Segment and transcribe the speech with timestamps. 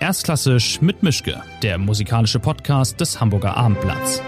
[0.00, 4.22] Erstklassisch mit Mischke, der musikalische Podcast des Hamburger Abendblatts.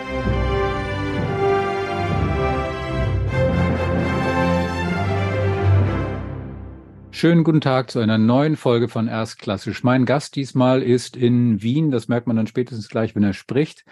[7.12, 9.84] Schönen guten Tag zu einer neuen Folge von Erstklassisch.
[9.84, 13.84] Mein Gast diesmal ist in Wien, das merkt man dann spätestens gleich, wenn er spricht.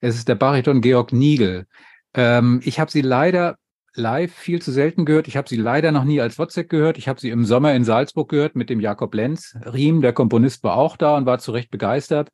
[0.00, 1.66] Es ist der Bariton Georg Niegel.
[2.14, 3.58] Ähm, ich habe sie leider
[3.94, 5.28] live viel zu selten gehört.
[5.28, 6.98] Ich habe sie leider noch nie als WhatsApp gehört.
[6.98, 9.56] Ich habe sie im Sommer in Salzburg gehört mit dem Jakob Lenz.
[9.64, 12.30] Riem, der Komponist, war auch da und war zu Recht begeistert.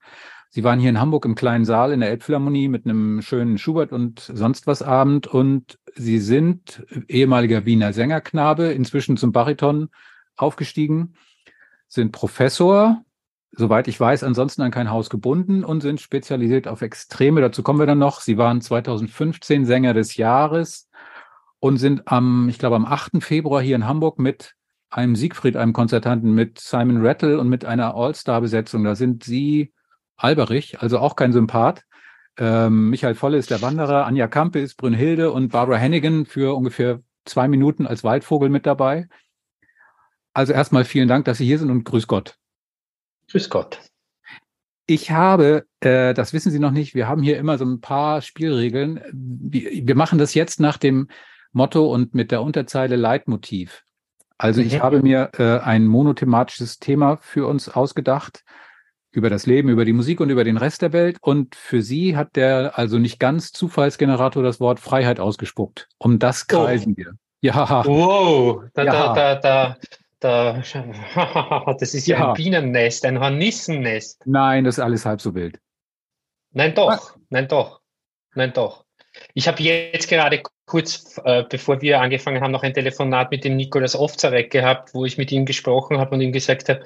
[0.51, 3.93] Sie waren hier in Hamburg im kleinen Saal in der Elbphilharmonie mit einem schönen Schubert
[3.93, 5.27] und sonst was Abend.
[5.27, 9.91] Und Sie sind ehemaliger Wiener Sängerknabe, inzwischen zum Bariton
[10.37, 11.15] aufgestiegen,
[11.89, 13.05] sind Professor,
[13.53, 17.41] soweit ich weiß, ansonsten an kein Haus gebunden und sind spezialisiert auf Extreme.
[17.41, 18.21] Dazu kommen wir dann noch.
[18.21, 20.88] Sie waren 2015 Sänger des Jahres
[21.61, 23.23] und sind am, ich glaube, am 8.
[23.23, 24.55] Februar hier in Hamburg mit
[24.91, 28.85] einem Siegfried, einem Konzertanten, mit Simon Rattle und mit einer All-Star-Besetzung.
[28.85, 29.73] Da sind Sie
[30.17, 31.85] Alberich, also auch kein Sympath.
[32.39, 37.03] Ähm, Michael Volle ist der Wanderer, Anja Kampe ist Brünnhilde und Barbara Hennigan für ungefähr
[37.25, 39.09] zwei Minuten als Waldvogel mit dabei.
[40.33, 42.37] Also erstmal vielen Dank, dass Sie hier sind und grüß Gott.
[43.31, 43.81] Grüß Gott.
[44.87, 48.23] Ich habe, äh, das wissen Sie noch nicht, wir haben hier immer so ein paar
[48.23, 49.03] Spielregeln.
[49.13, 51.09] Wir, wir machen das jetzt nach dem
[51.53, 53.85] Motto und mit der Unterzeile Leitmotiv.
[54.39, 54.83] Also ich mhm.
[54.83, 58.45] habe mir äh, ein monothematisches Thema für uns ausgedacht
[59.11, 61.19] über das Leben, über die Musik und über den Rest der Welt.
[61.21, 65.89] Und für Sie hat der also nicht ganz Zufallsgenerator das Wort Freiheit ausgespuckt.
[65.99, 66.55] Um das oh.
[66.55, 66.97] kreisen oh.
[66.97, 67.13] wir.
[67.41, 67.85] Ja.
[67.85, 68.93] Wow, da, ja.
[68.93, 69.77] da, da,
[70.21, 74.23] da, da, das ist ja, ja, ein Bienennest, ein Hornissennest.
[74.27, 75.61] Nein, das ist alles halb so wild.
[76.51, 77.15] Nein, doch, Was?
[77.31, 77.81] nein, doch,
[78.35, 78.85] nein, doch.
[79.35, 83.57] Ich habe jetzt gerade kurz, äh, bevor wir angefangen haben, noch ein Telefonat mit dem
[83.57, 86.85] Nikolaus Ofzarek gehabt, wo ich mit ihm gesprochen habe und ihm gesagt habe,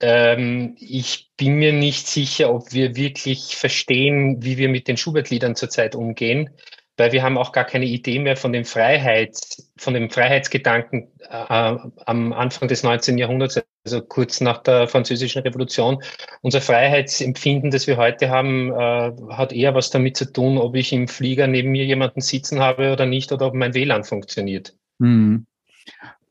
[0.00, 5.56] ähm, ich bin mir nicht sicher, ob wir wirklich verstehen, wie wir mit den Schubert-Liedern
[5.56, 6.50] zurzeit umgehen,
[6.96, 11.76] weil wir haben auch gar keine Idee mehr von dem Freiheits, von dem Freiheitsgedanken äh,
[12.06, 13.18] am Anfang des 19.
[13.18, 13.60] Jahrhunderts,
[13.92, 16.02] also kurz nach der Französischen Revolution.
[16.42, 20.92] Unser Freiheitsempfinden, das wir heute haben, äh, hat eher was damit zu tun, ob ich
[20.92, 24.76] im Flieger neben mir jemanden sitzen habe oder nicht oder ob mein WLAN funktioniert.
[25.00, 25.46] Hm.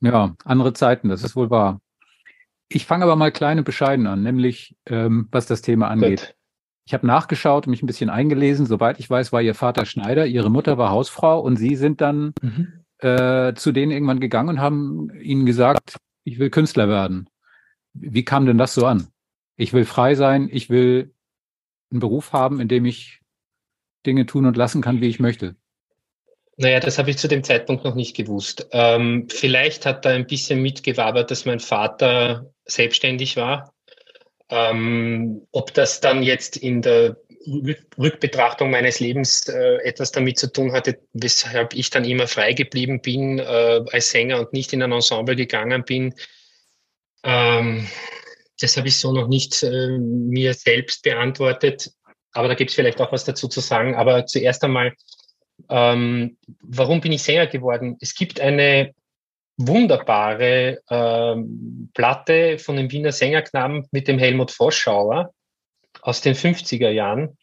[0.02, 1.82] Ja, andere Zeiten, das ist wohl wahr.
[2.70, 6.20] Ich fange aber mal klein und bescheiden an, nämlich ähm, was das Thema angeht.
[6.20, 6.36] Gut.
[6.86, 8.66] Ich habe nachgeschaut, mich ein bisschen eingelesen.
[8.66, 12.34] Soweit ich weiß, war Ihr Vater Schneider, Ihre Mutter war Hausfrau und Sie sind dann
[12.42, 12.86] mhm.
[13.00, 17.30] äh, zu denen irgendwann gegangen und haben ihnen gesagt, ich will Künstler werden.
[18.00, 19.08] Wie kam denn das so an?
[19.56, 21.14] Ich will frei sein, ich will
[21.92, 23.22] einen Beruf haben, in dem ich
[24.06, 25.56] Dinge tun und lassen kann, wie ich möchte.
[26.58, 28.68] Naja, das habe ich zu dem Zeitpunkt noch nicht gewusst.
[28.72, 33.74] Ähm, vielleicht hat da ein bisschen mitgewabert, dass mein Vater selbstständig war.
[34.50, 37.18] Ähm, ob das dann jetzt in der
[37.98, 43.02] Rückbetrachtung meines Lebens äh, etwas damit zu tun hatte, weshalb ich dann immer frei geblieben
[43.02, 46.14] bin äh, als Sänger und nicht in ein Ensemble gegangen bin,
[47.24, 47.88] ähm,
[48.60, 51.92] das habe ich so noch nicht äh, mir selbst beantwortet.
[52.34, 53.96] Aber da gibt es vielleicht auch was dazu zu sagen.
[53.96, 54.94] Aber zuerst einmal,
[55.70, 57.98] ähm, warum bin ich Sänger geworden?
[58.00, 58.94] Es gibt eine
[59.58, 65.34] wunderbare ähm, Platte von dem Wiener Sängerknaben mit dem Helmut Voschauer
[66.02, 67.38] aus den 50er Jahren.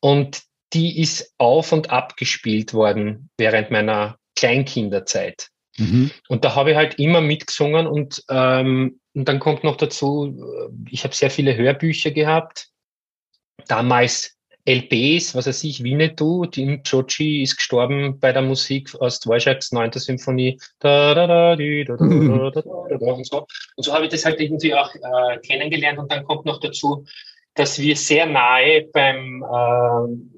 [0.00, 5.48] Und die ist auf und ab gespielt worden während meiner Kleinkinderzeit.
[5.76, 6.10] Mhm.
[6.28, 10.90] Und da habe ich halt immer mitgesungen und ähm, und dann kommt noch dazu, äh,
[10.90, 12.68] ich habe sehr viele Hörbücher gehabt.
[13.68, 19.72] Damals LPs, was weiß ich, Winnetou, Tim Chochi ist gestorben bei der Musik aus Dvorak's
[19.72, 19.92] 9.
[19.92, 20.58] Symphonie.
[23.14, 23.46] und so,
[23.76, 25.98] und so habe ich das halt irgendwie auch äh, kennengelernt.
[25.98, 27.04] Und dann kommt noch dazu,
[27.54, 30.31] dass wir sehr nahe beim äh,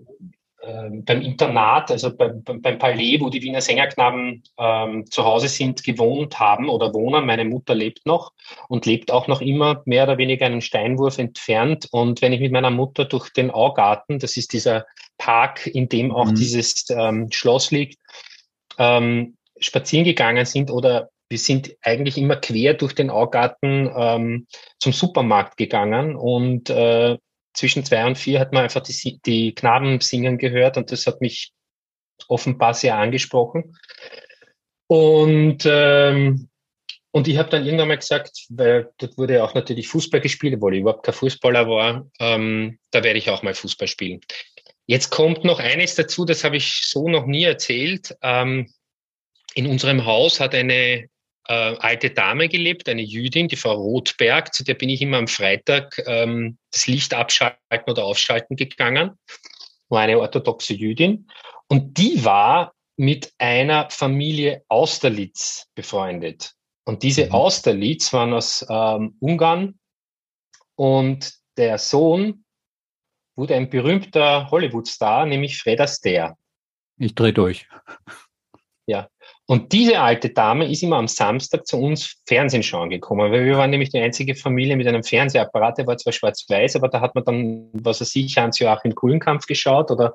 [1.05, 6.39] beim Internat, also beim, beim Palais, wo die Wiener Sängerknaben ähm, zu Hause sind, gewohnt
[6.39, 7.27] haben oder wohnen.
[7.27, 8.33] Meine Mutter lebt noch
[8.69, 11.89] und lebt auch noch immer mehr oder weniger einen Steinwurf entfernt.
[11.91, 14.87] Und wenn ich mit meiner Mutter durch den Augarten, das ist dieser
[15.19, 16.35] Park, in dem auch mhm.
[16.35, 17.99] dieses ähm, Schloss liegt,
[18.79, 24.47] ähm, spazieren gegangen sind oder wir sind eigentlich immer quer durch den Augarten ähm,
[24.79, 27.17] zum Supermarkt gegangen und äh,
[27.55, 31.21] zwischen zwei und vier hat man einfach die, die Knaben singen gehört und das hat
[31.21, 31.53] mich
[32.29, 33.77] offenbar sehr angesprochen.
[34.87, 36.49] Und, ähm,
[37.11, 40.75] und ich habe dann irgendwann mal gesagt, weil dort wurde auch natürlich Fußball gespielt, obwohl
[40.75, 44.21] ich überhaupt kein Fußballer war, ähm, da werde ich auch mal Fußball spielen.
[44.87, 48.17] Jetzt kommt noch eines dazu, das habe ich so noch nie erzählt.
[48.21, 48.73] Ähm,
[49.55, 51.09] in unserem Haus hat eine
[51.49, 55.29] äh, alte Dame gelebt, eine Jüdin, die Frau Rothberg, zu der bin ich immer am
[55.29, 59.19] Freitag ähm, das Licht abschalten oder aufschalten gegangen.
[59.89, 61.29] War eine orthodoxe Jüdin.
[61.69, 66.55] Und die war mit einer Familie Austerlitz befreundet.
[66.85, 67.33] Und diese mhm.
[67.33, 69.79] Austerlitz waren aus ähm, Ungarn
[70.77, 72.45] und der Sohn
[73.37, 76.37] wurde ein berühmter Hollywood-Star, nämlich Fred Astaire.
[76.99, 77.69] Ich drehe durch.
[78.87, 79.09] Ja.
[79.47, 83.59] Und diese alte Dame ist immer am Samstag zu uns Fernsehen schauen gekommen, weil wir
[83.59, 87.15] waren nämlich die einzige Familie mit einem Fernsehapparat, der war zwar schwarz-weiß, aber da hat
[87.15, 90.15] man dann, was weiß ich, Hans-Joachim Kuhlenkampf geschaut oder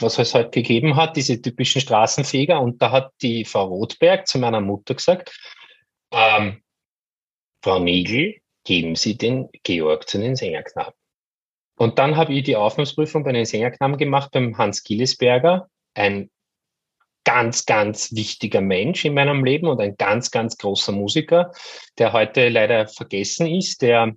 [0.00, 2.60] was es halt gegeben hat, diese typischen Straßenfeger.
[2.60, 5.34] Und da hat die Frau Rothberg zu meiner Mutter gesagt,
[6.10, 6.62] ähm,
[7.62, 10.92] Frau Nigel, geben Sie den Georg zu den Sängerknaben.
[11.78, 16.30] Und dann habe ich die Aufnahmsprüfung bei den Sängerknaben gemacht beim Hans Gillesberger, ein
[17.26, 21.52] ganz, ganz wichtiger Mensch in meinem Leben und ein ganz, ganz großer Musiker,
[21.98, 24.12] der heute leider vergessen ist, der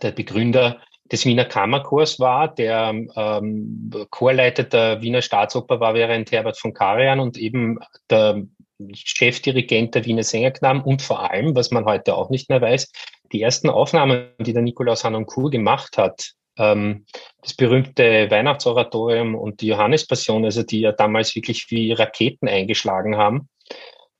[0.00, 6.58] der Begründer des Wiener Kammerchors war, der ähm, Chorleiter der Wiener Staatsoper war während Herbert
[6.58, 7.78] von Karajan und eben
[8.10, 8.42] der
[8.92, 12.90] Chefdirigent der Wiener Sängerknaben und vor allem, was man heute auch nicht mehr weiß,
[13.32, 20.44] die ersten Aufnahmen, die der Nikolaus Hanoncourt gemacht hat, das berühmte Weihnachtsoratorium und die Johannespassion,
[20.44, 23.48] also die ja damals wirklich wie Raketen eingeschlagen haben,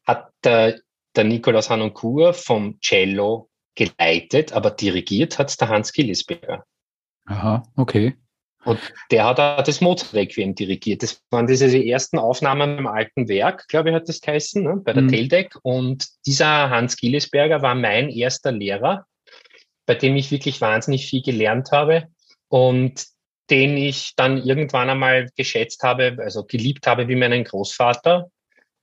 [0.06, 0.78] hat der,
[1.16, 6.64] der Nikolaus Hanoncourt vom Cello geleitet, aber dirigiert hat der Hans Gillisberger.
[7.26, 8.16] Aha, okay.
[8.64, 8.80] Und
[9.12, 11.02] der hat auch das Mozart-Requiem dirigiert.
[11.02, 14.92] Das waren diese ersten Aufnahmen im alten Werk, glaube ich, hat das geheißen, ne, bei
[14.92, 15.08] der mhm.
[15.08, 15.56] Teldec.
[15.62, 19.06] Und dieser Hans Gillesberger war mein erster Lehrer,
[19.86, 22.08] bei dem ich wirklich wahnsinnig viel gelernt habe
[22.48, 23.06] und
[23.50, 28.30] den ich dann irgendwann einmal geschätzt habe, also geliebt habe wie meinen Großvater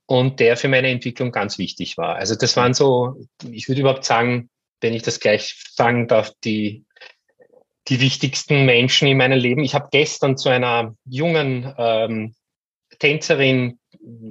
[0.06, 2.16] und der für meine Entwicklung ganz wichtig war.
[2.16, 4.50] Also das waren so, ich würde überhaupt sagen,
[4.80, 6.84] wenn ich das gleich sagen darf, die
[7.88, 9.62] die wichtigsten Menschen in meinem Leben.
[9.62, 12.34] Ich habe gestern zu einer jungen ähm,
[12.98, 13.78] Tänzerin,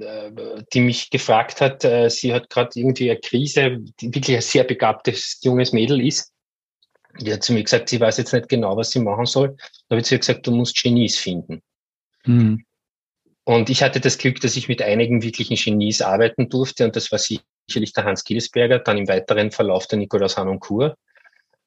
[0.00, 0.32] äh,
[0.72, 4.64] die mich gefragt hat, äh, sie hat gerade irgendwie eine Krise, die wirklich ein sehr
[4.64, 6.32] begabtes junges Mädel ist.
[7.20, 9.56] Die hat zu mir gesagt, sie weiß jetzt nicht genau, was sie machen soll.
[9.88, 11.62] Da hat sie gesagt, du musst Genies finden.
[12.24, 12.64] Mhm.
[13.44, 16.84] Und ich hatte das Glück, dass ich mit einigen wirklichen Genies arbeiten durfte.
[16.84, 20.96] Und das war sicherlich der Hans Kielsberger, dann im weiteren Verlauf der Nikolaus Hanoncourt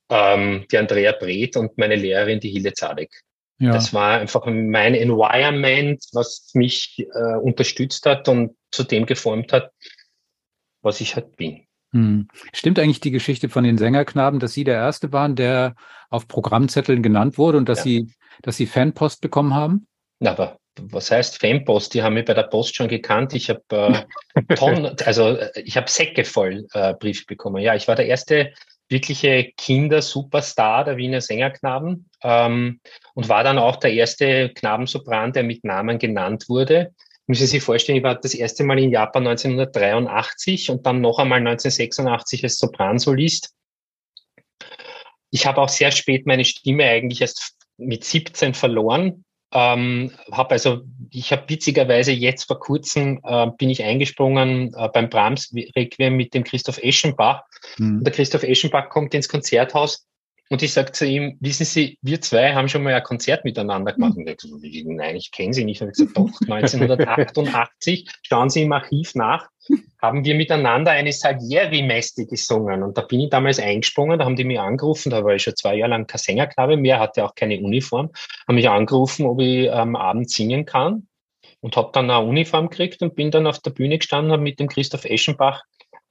[0.10, 3.22] ähm, die Andrea Breth und meine Lehrerin, die Hille Zadek.
[3.60, 3.72] Ja.
[3.72, 9.72] Das war einfach mein Environment, was mich äh, unterstützt hat und zu dem geformt hat,
[10.82, 11.67] was ich halt bin.
[11.94, 12.28] Hm.
[12.54, 15.75] Stimmt eigentlich die Geschichte von den Sängerknaben, dass Sie der Erste waren, der
[16.10, 17.84] auf Programmzetteln genannt wurde und dass ja.
[17.84, 19.88] Sie, dass Sie Fanpost bekommen haben?
[20.19, 21.94] Na, aber was heißt Fanpost?
[21.94, 23.34] Die haben mich bei der Post schon gekannt.
[23.34, 24.06] Ich habe
[24.38, 27.62] äh, Tonnen, also ich habe Säcke voll äh, Briefe bekommen.
[27.62, 28.54] Ja, ich war der erste
[28.90, 32.80] wirkliche Kinder-Superstar der Wiener Sängerknaben ähm,
[33.16, 36.94] und war dann auch der erste Knabensopran, der mit Namen genannt wurde.
[37.28, 41.20] Müssen Sie sich vorstellen, ich war das erste Mal in Japan 1983 und dann noch
[41.20, 43.54] einmal 1986 als Sopransolist.
[45.30, 49.26] Ich habe auch sehr spät meine Stimme eigentlich erst mit 17 verloren.
[49.54, 55.10] Ähm, habe also, ich habe witzigerweise jetzt vor kurzem äh, bin ich eingesprungen äh, beim
[55.10, 57.44] Brahms Requiem mit dem Christoph Eschenbach.
[57.78, 58.04] Mhm.
[58.04, 60.06] der Christoph Eschenbach kommt ins Konzerthaus
[60.49, 63.94] und ich sage zu ihm, wissen Sie, wir zwei haben schon mal ein Konzert miteinander
[63.94, 64.16] gemacht.
[64.16, 65.81] Und er gesagt, nein, ich kenne Sie nicht.
[65.81, 69.49] Und ich gesagt, doch, 1988, schauen Sie im Archiv nach,
[70.01, 72.83] haben wir miteinander eine Salieri-Meste gesungen.
[72.83, 75.56] Und da bin ich damals eingesprungen, da haben die mich angerufen, da war ich schon
[75.56, 78.11] zwei Jahre lang kein Sängerknabe mehr, hatte auch keine Uniform,
[78.47, 81.07] haben mich angerufen, ob ich am ähm, Abend singen kann.
[81.59, 84.59] Und habe dann eine Uniform gekriegt und bin dann auf der Bühne gestanden, habe mit
[84.59, 85.63] dem Christoph Eschenbach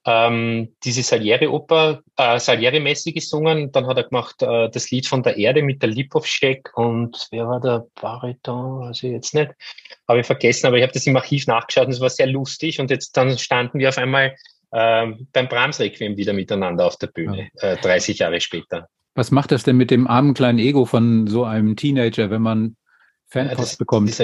[0.06, 3.72] ähm, diese Salieri-Oper, äh, Salieri-Messe gesungen.
[3.72, 7.48] Dann hat er gemacht äh, das Lied von der Erde mit der Lipovschek und wer
[7.48, 8.84] war der Bariton?
[8.84, 9.50] Also jetzt nicht.
[10.06, 12.78] Habe ich vergessen, aber ich habe das im Archiv nachgeschaut und es war sehr lustig.
[12.78, 14.36] Und jetzt dann standen wir auf einmal
[14.70, 18.88] äh, beim Brahms-Requiem wieder miteinander auf der Bühne, äh, 30 Jahre später.
[19.16, 22.76] Was macht das denn mit dem armen kleinen Ego von so einem Teenager, wenn man
[23.28, 24.22] Fanpost ja, bekommt?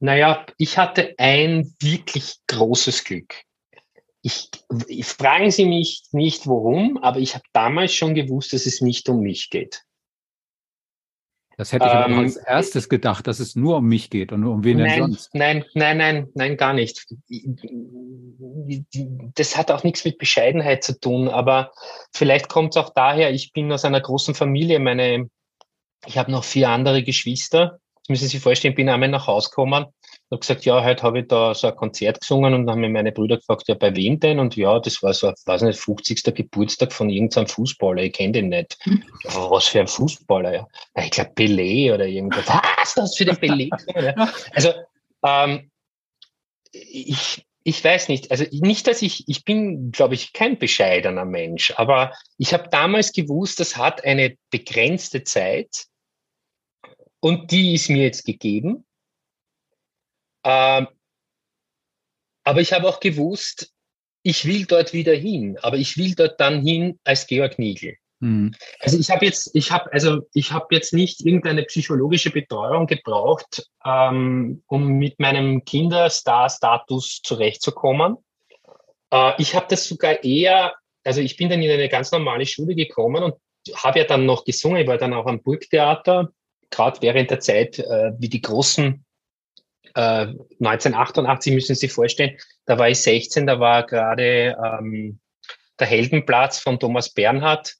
[0.00, 3.34] Naja, ich hatte ein wirklich großes Glück
[4.22, 4.50] ich,
[4.86, 9.08] ich fragen Sie mich nicht warum, aber ich habe damals schon gewusst, dass es nicht
[9.08, 9.82] um mich geht.
[11.56, 14.54] Das hätte ich ähm, als erstes gedacht, dass es nur um mich geht und nur
[14.54, 15.34] um wen nein, denn sonst.
[15.34, 17.06] Nein, nein, nein, nein, gar nicht.
[19.34, 21.72] Das hat auch nichts mit Bescheidenheit zu tun, aber
[22.14, 25.28] vielleicht kommt es auch daher, ich bin aus einer großen Familie, meine,
[26.06, 27.78] ich habe noch vier andere Geschwister.
[27.94, 29.92] Das müssen Sie sich vorstellen, ich bin einmal nach Hause gekommen
[30.30, 32.88] habe gesagt, ja, heute habe ich da so ein Konzert gesungen und dann haben mir
[32.88, 34.38] meine Brüder gefragt, ja, bei wem denn?
[34.38, 36.22] Und ja, das war so, weiß nicht, 50.
[36.34, 38.78] Geburtstag von irgendeinem Fußballer, ich kenne den nicht.
[39.24, 40.68] Ja, was für ein Fußballer, ja.
[41.02, 42.46] Ich glaube, Pelé oder irgendwas.
[42.80, 43.70] Was, das für den Pelé?
[44.00, 44.32] Ja.
[44.52, 44.72] Also,
[45.26, 45.70] ähm,
[46.72, 51.72] ich, ich weiß nicht, also nicht, dass ich, ich bin, glaube ich, kein bescheidener Mensch,
[51.76, 55.86] aber ich habe damals gewusst, das hat eine begrenzte Zeit
[57.20, 58.86] und die ist mir jetzt gegeben.
[60.44, 60.88] Ähm,
[62.44, 63.72] aber ich habe auch gewusst,
[64.22, 67.96] ich will dort wieder hin, aber ich will dort dann hin als Georg Niegel.
[68.20, 68.52] Mhm.
[68.80, 73.66] Also ich habe jetzt, ich habe also ich habe jetzt nicht irgendeine psychologische Betreuung gebraucht,
[73.84, 78.18] ähm, um mit meinem Kinderstar-Status zurechtzukommen.
[79.10, 82.74] Äh, ich habe das sogar eher, also ich bin dann in eine ganz normale Schule
[82.74, 83.34] gekommen und
[83.74, 86.30] habe ja dann noch gesungen, ich war dann auch am Burgtheater,
[86.70, 89.04] gerade während der Zeit, äh, wie die großen
[89.94, 95.20] 1988 äh, müssen Sie sich vorstellen, da war ich 16, da war gerade ähm,
[95.78, 97.74] der Heldenplatz von Thomas Bernhard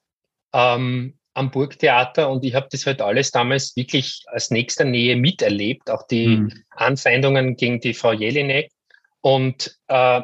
[0.53, 5.91] ähm, am Burgtheater und ich habe das halt alles damals wirklich aus nächster Nähe miterlebt,
[5.91, 6.65] auch die mhm.
[6.71, 8.71] Anfeindungen gegen die Frau Jelinek.
[9.21, 10.23] Und äh,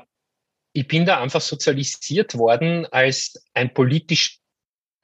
[0.72, 4.40] ich bin da einfach sozialisiert worden als ein politisch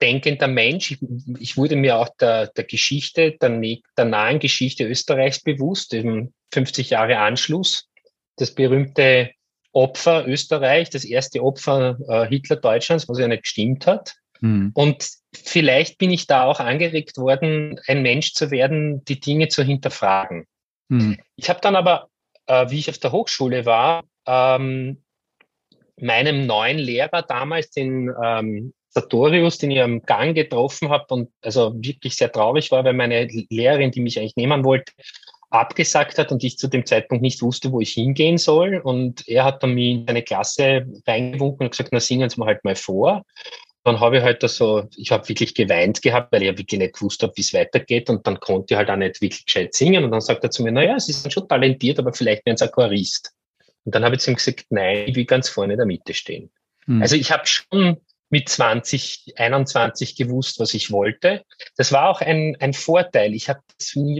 [0.03, 0.97] denkender Mensch.
[1.39, 3.49] Ich, wurde mir auch der, der Geschichte, der,
[3.97, 7.87] der nahen Geschichte Österreichs bewusst, eben 50 Jahre Anschluss.
[8.35, 9.31] Das berühmte
[9.71, 14.15] Opfer Österreich, das erste Opfer äh, Hitler-Deutschlands, was ja nicht gestimmt hat.
[14.41, 14.71] Mhm.
[14.73, 19.63] Und vielleicht bin ich da auch angeregt worden, ein Mensch zu werden, die Dinge zu
[19.63, 20.45] hinterfragen.
[20.89, 21.17] Mhm.
[21.37, 22.09] Ich habe dann aber,
[22.45, 25.01] äh, wie ich auf der Hochschule war, ähm,
[25.97, 31.73] meinem neuen Lehrer damals, den ähm, Sartorius, den ich am Gang getroffen habe und also
[31.75, 34.91] wirklich sehr traurig war, weil meine Lehrerin, die mich eigentlich nehmen wollte,
[35.49, 38.81] abgesagt hat und ich zu dem Zeitpunkt nicht wusste, wo ich hingehen soll.
[38.83, 42.47] Und er hat dann mich in seine Klasse reingewunken und gesagt, na singen Sie mal
[42.47, 43.23] halt mal vor.
[43.83, 46.79] Dann habe ich halt da so, ich habe wirklich geweint gehabt, weil ich ja wirklich
[46.79, 48.09] nicht gewusst habe, wie es weitergeht.
[48.09, 50.03] Und dann konnte ich halt auch nicht wirklich gescheit singen.
[50.03, 52.65] Und dann sagt er zu mir, naja, Sie sind schon talentiert, aber vielleicht werden Sie
[52.65, 53.33] Aquarist.
[53.85, 56.13] Und dann habe ich zu ihm gesagt, nein, ich will ganz vorne in der Mitte
[56.13, 56.49] stehen.
[56.87, 57.01] Mhm.
[57.01, 57.97] Also ich habe schon
[58.33, 61.45] mit 20, 21 gewusst, was ich wollte.
[61.77, 63.35] Das war auch ein, ein Vorteil.
[63.35, 63.61] Ich habe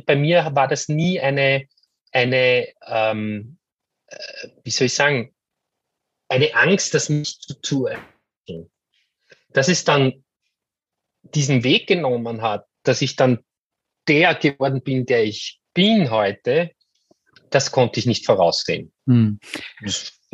[0.06, 1.66] bei mir war das nie eine,
[2.12, 3.58] eine ähm,
[4.06, 5.34] äh, wie soll ich sagen,
[6.30, 7.90] eine Angst, das nicht zu tun.
[9.50, 10.24] Dass es dann
[11.24, 13.44] diesen Weg genommen hat, dass ich dann
[14.08, 16.70] der geworden bin, der ich bin heute,
[17.50, 18.94] das konnte ich nicht voraussehen.
[19.08, 19.40] Hm.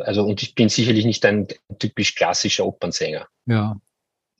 [0.02, 3.26] Also, und ich bin sicherlich nicht ein typisch klassischer Opernsänger.
[3.46, 3.76] Ja.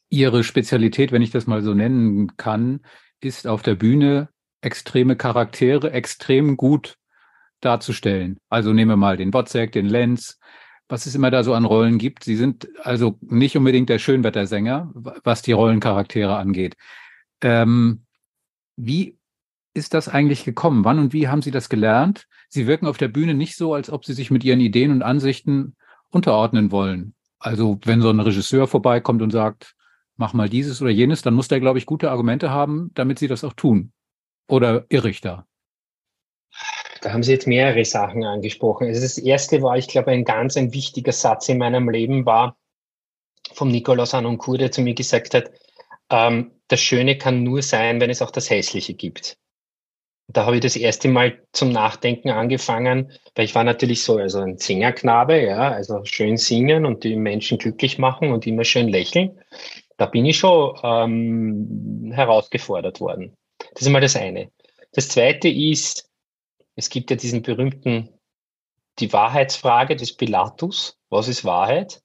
[0.09, 2.81] Ihre Spezialität, wenn ich das mal so nennen kann,
[3.21, 4.29] ist auf der Bühne
[4.61, 6.97] extreme Charaktere extrem gut
[7.61, 8.39] darzustellen.
[8.49, 10.39] Also nehmen wir mal den Botzek, den Lenz,
[10.89, 12.25] was es immer da so an Rollen gibt.
[12.25, 16.77] Sie sind also nicht unbedingt der Schönwettersänger, was die Rollencharaktere angeht.
[17.43, 18.05] Ähm,
[18.77, 19.20] wie
[19.75, 20.85] ist das eigentlich gekommen?
[20.85, 22.27] Wann und wie haben Sie das gelernt?
[22.49, 25.03] Sie wirken auf der Bühne nicht so, als ob Sie sich mit Ihren Ideen und
[25.03, 25.77] Ansichten
[26.11, 27.15] unterordnen wollen.
[27.39, 29.75] Also wenn so ein Regisseur vorbeikommt und sagt,
[30.17, 33.29] mach mal dieses oder jenes, dann muss der, glaube ich, gute Argumente haben, damit Sie
[33.29, 33.93] das auch tun.
[34.49, 35.47] Oder irre ich da?
[37.01, 38.89] Da haben Sie jetzt mehrere Sachen angesprochen.
[38.89, 42.59] Also das erste war, ich glaube, ein ganz ein wichtiger Satz in meinem Leben war
[43.55, 45.51] vom Nikolaus Anoncourt, der zu mir gesagt hat,
[46.11, 49.39] ähm, das Schöne kann nur sein, wenn es auch das Hässliche gibt
[50.33, 54.39] da habe ich das erste Mal zum Nachdenken angefangen, weil ich war natürlich so, also
[54.41, 59.41] ein Singerknabe, ja, also schön singen und die Menschen glücklich machen und immer schön lächeln.
[59.97, 63.37] Da bin ich schon ähm, herausgefordert worden.
[63.75, 64.51] Das ist mal das eine.
[64.93, 66.09] Das zweite ist,
[66.77, 68.09] es gibt ja diesen berühmten,
[69.01, 70.97] die Wahrheitsfrage des Pilatus.
[71.09, 72.03] Was ist Wahrheit?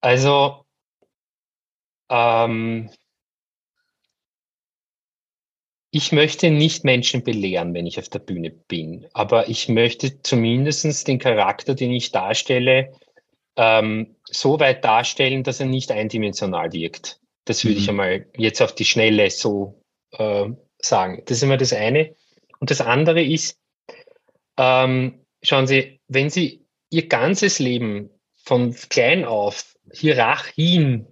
[0.00, 0.64] Also,
[2.10, 2.90] ähm,
[5.94, 11.06] ich möchte nicht Menschen belehren, wenn ich auf der Bühne bin, aber ich möchte zumindest
[11.06, 12.92] den Charakter, den ich darstelle,
[13.56, 17.20] ähm, so weit darstellen, dass er nicht eindimensional wirkt.
[17.44, 17.82] Das würde mhm.
[17.82, 19.82] ich einmal jetzt auf die Schnelle so
[20.12, 20.48] äh,
[20.80, 21.22] sagen.
[21.26, 22.16] Das ist immer das eine.
[22.58, 23.58] Und das andere ist,
[24.56, 31.11] ähm, schauen Sie, wenn Sie Ihr ganzes Leben von klein auf Hierarchien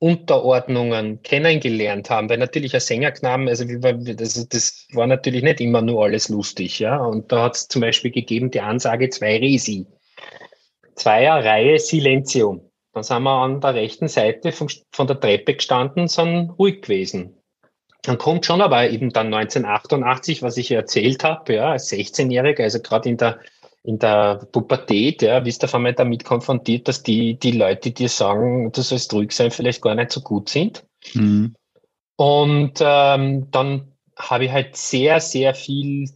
[0.00, 6.04] Unterordnungen kennengelernt haben, weil natürlich ein Sängerknaben, also das, das war natürlich nicht immer nur
[6.04, 6.96] alles lustig, ja.
[6.96, 9.86] Und da hat es zum Beispiel gegeben die Ansage zwei Resi.
[10.94, 12.70] Zweier Reihe Silenzio.
[12.94, 17.36] Dann sind wir an der rechten Seite von, von der Treppe gestanden, sind ruhig gewesen.
[18.02, 22.80] dann kommt schon aber eben dann 1988, was ich erzählt habe, ja, als 16-Jähriger, also
[22.80, 23.38] gerade in der
[23.82, 28.08] in der Pubertät, ja, bist du auf einmal damit konfrontiert, dass die, die Leute dir
[28.08, 30.84] sagen, du sollst ruhig sein, vielleicht gar nicht so gut sind.
[31.14, 31.54] Mhm.
[32.16, 36.10] Und ähm, dann habe ich halt sehr, sehr viel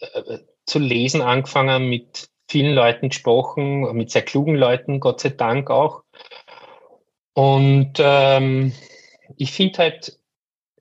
[0.00, 5.70] äh, zu lesen angefangen, mit vielen Leuten gesprochen, mit sehr klugen Leuten, Gott sei Dank
[5.70, 6.02] auch.
[7.34, 8.72] Und ähm,
[9.36, 10.18] ich finde halt,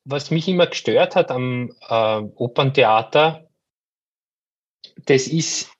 [0.05, 3.47] was mich immer gestört hat am äh, Operntheater,
[5.05, 5.71] das ist,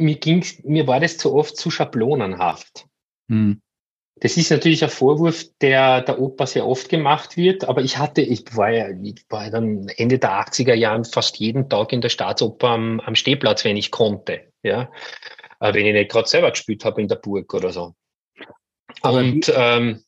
[0.00, 2.86] mir ging's, mir war das zu oft zu schablonenhaft.
[3.28, 3.60] Hm.
[4.20, 8.20] Das ist natürlich ein Vorwurf, der der Oper sehr oft gemacht wird, aber ich hatte,
[8.20, 12.02] ich war ja, ich war ja dann Ende der 80er Jahren fast jeden Tag in
[12.02, 14.90] der Staatsoper am, am Stehplatz, wenn ich konnte, ja.
[15.60, 17.94] Äh, wenn ich nicht gerade selber gespielt habe in der Burg oder so.
[19.00, 20.02] Aber Und wie, ähm,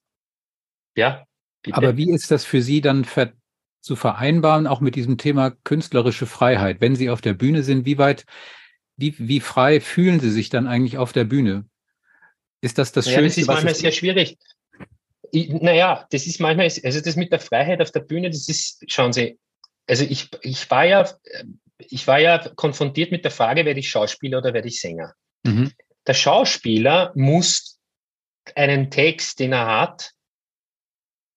[0.95, 1.25] ja.
[1.63, 1.77] Bitte.
[1.77, 3.33] Aber wie ist das für Sie dann ver
[3.81, 6.81] zu vereinbaren, auch mit diesem Thema künstlerische Freiheit?
[6.81, 8.27] Wenn Sie auf der Bühne sind, wie weit,
[9.03, 11.67] wie, wie frei fühlen Sie sich dann eigentlich auf der Bühne?
[12.61, 13.41] Ist das das naja, Schönste?
[13.41, 14.39] Das ist manchmal sehr schwierig.
[15.33, 18.85] Ich, naja, das ist manchmal, also das mit der Freiheit auf der Bühne, das ist,
[18.87, 19.39] schauen Sie,
[19.89, 21.11] also ich, ich war ja,
[21.79, 25.15] ich war ja konfrontiert mit der Frage, werde ich Schauspieler oder werde ich Sänger?
[25.43, 25.73] Mhm.
[26.07, 27.81] Der Schauspieler muss
[28.55, 30.13] einen Text, den er hat,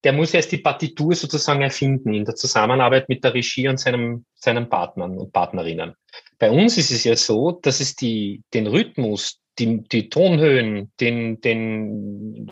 [0.05, 4.25] der muss erst die Partitur sozusagen erfinden in der Zusammenarbeit mit der Regie und seinem,
[4.35, 5.95] seinen Partnern und Partnerinnen.
[6.37, 11.41] Bei uns ist es ja so, dass es die, den Rhythmus, die, die Tonhöhen, den,
[11.41, 12.51] den,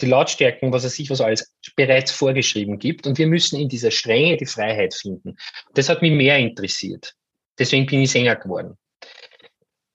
[0.00, 3.06] die Lautstärken, was er sich was alles bereits vorgeschrieben gibt.
[3.06, 5.36] Und wir müssen in dieser Strenge die Freiheit finden.
[5.74, 7.14] Das hat mich mehr interessiert.
[7.58, 8.78] Deswegen bin ich Sänger geworden.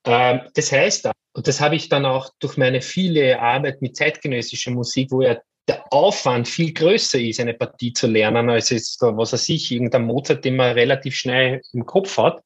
[0.05, 4.71] Ähm, das heißt, und das habe ich dann auch durch meine viele Arbeit mit zeitgenössischer
[4.71, 5.39] Musik, wo ja
[5.69, 10.05] der Aufwand viel größer ist, eine Partie zu lernen, als jetzt, was er sich, irgendein
[10.05, 12.41] Mozart, den man relativ schnell im Kopf hat,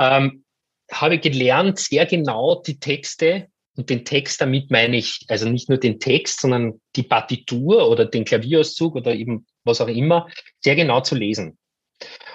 [0.00, 0.44] ähm,
[0.90, 5.78] habe gelernt, sehr genau die Texte und den Text damit meine ich, also nicht nur
[5.78, 10.28] den Text, sondern die Partitur oder den Klavierauszug oder eben was auch immer,
[10.60, 11.56] sehr genau zu lesen.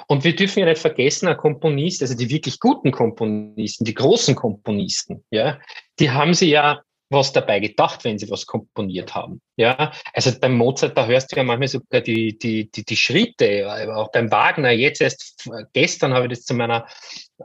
[0.08, 4.36] Und wir dürfen ja nicht vergessen, ein Komponist, also die wirklich guten Komponisten, die großen
[4.36, 5.60] Komponisten, ja,
[6.00, 9.42] die haben sie ja was dabei gedacht, wenn sie was komponiert haben.
[9.56, 13.96] Ja, also beim Mozart, da hörst du ja manchmal sogar die, die, die, die Schritte,
[13.96, 14.72] auch beim Wagner.
[14.72, 16.86] Jetzt erst gestern habe ich das zu meiner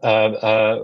[0.02, 0.80] äh, äh,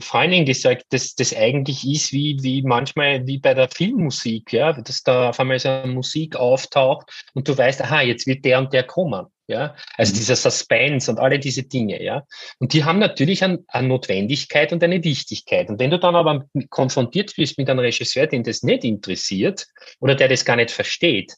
[0.00, 5.02] Freundin gesagt, dass das eigentlich ist wie, wie manchmal wie bei der Filmmusik, ja, dass
[5.02, 8.72] da auf einmal so eine Musik auftaucht und du weißt, aha, jetzt wird der und
[8.72, 9.26] der kommen.
[9.46, 10.16] Ja, also mhm.
[10.16, 12.22] dieser Suspense und alle diese Dinge, ja.
[12.58, 15.68] Und die haben natürlich eine, eine Notwendigkeit und eine Wichtigkeit.
[15.68, 19.66] Und wenn du dann aber konfrontiert bist mit einem Regisseur, den das nicht interessiert
[20.00, 21.34] oder der das gar nicht versteht,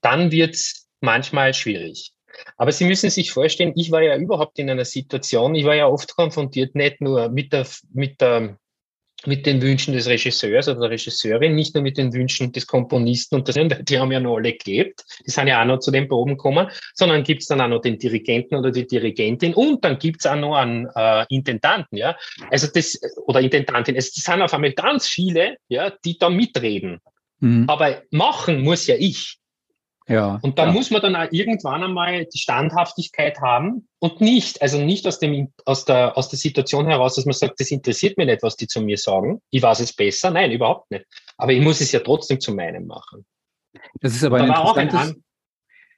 [0.00, 2.12] dann wird's manchmal schwierig.
[2.56, 5.86] Aber Sie müssen sich vorstellen, ich war ja überhaupt in einer Situation, ich war ja
[5.86, 8.58] oft konfrontiert, nicht nur mit der, mit der
[9.24, 13.36] mit den Wünschen des Regisseurs oder der Regisseurin, nicht nur mit den Wünschen des Komponisten
[13.36, 16.06] und das, die haben ja noch alle gelebt, die sind ja auch noch zu den
[16.06, 20.26] Proben gekommen, sondern gibt's dann auch noch den Dirigenten oder die Dirigentin und dann gibt's
[20.26, 22.16] auch noch einen äh, Intendanten, ja.
[22.50, 27.00] Also das, oder Intendantin, es sind auf einmal ganz viele, ja, die da mitreden.
[27.40, 27.64] Mhm.
[27.68, 29.38] Aber machen muss ja ich.
[30.08, 30.72] Ja, und da ja.
[30.72, 35.52] muss man dann auch irgendwann einmal die Standhaftigkeit haben und nicht, also nicht aus dem,
[35.64, 38.68] aus der, aus der Situation heraus, dass man sagt, das interessiert mich nicht, was die
[38.68, 39.40] zu mir sagen.
[39.50, 40.30] Ich weiß es besser.
[40.30, 41.06] Nein, überhaupt nicht.
[41.36, 43.26] Aber ich muss es ja trotzdem zu meinem machen.
[44.00, 45.16] Das ist aber ein interessantes,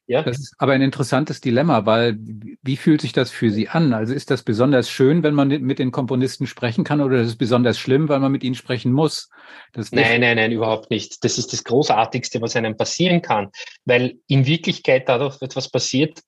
[0.08, 0.22] ja.
[0.22, 2.18] Das ist aber ein interessantes Dilemma, weil
[2.62, 3.92] wie fühlt sich das für Sie an?
[3.92, 7.36] Also ist das besonders schön, wenn man mit den Komponisten sprechen kann oder ist es
[7.36, 9.28] besonders schlimm, weil man mit ihnen sprechen muss?
[9.74, 11.22] nein, nein, nein, überhaupt nicht.
[11.24, 13.50] Das ist das Großartigste, was einem passieren kann,
[13.84, 16.22] weil in Wirklichkeit dadurch etwas passiert.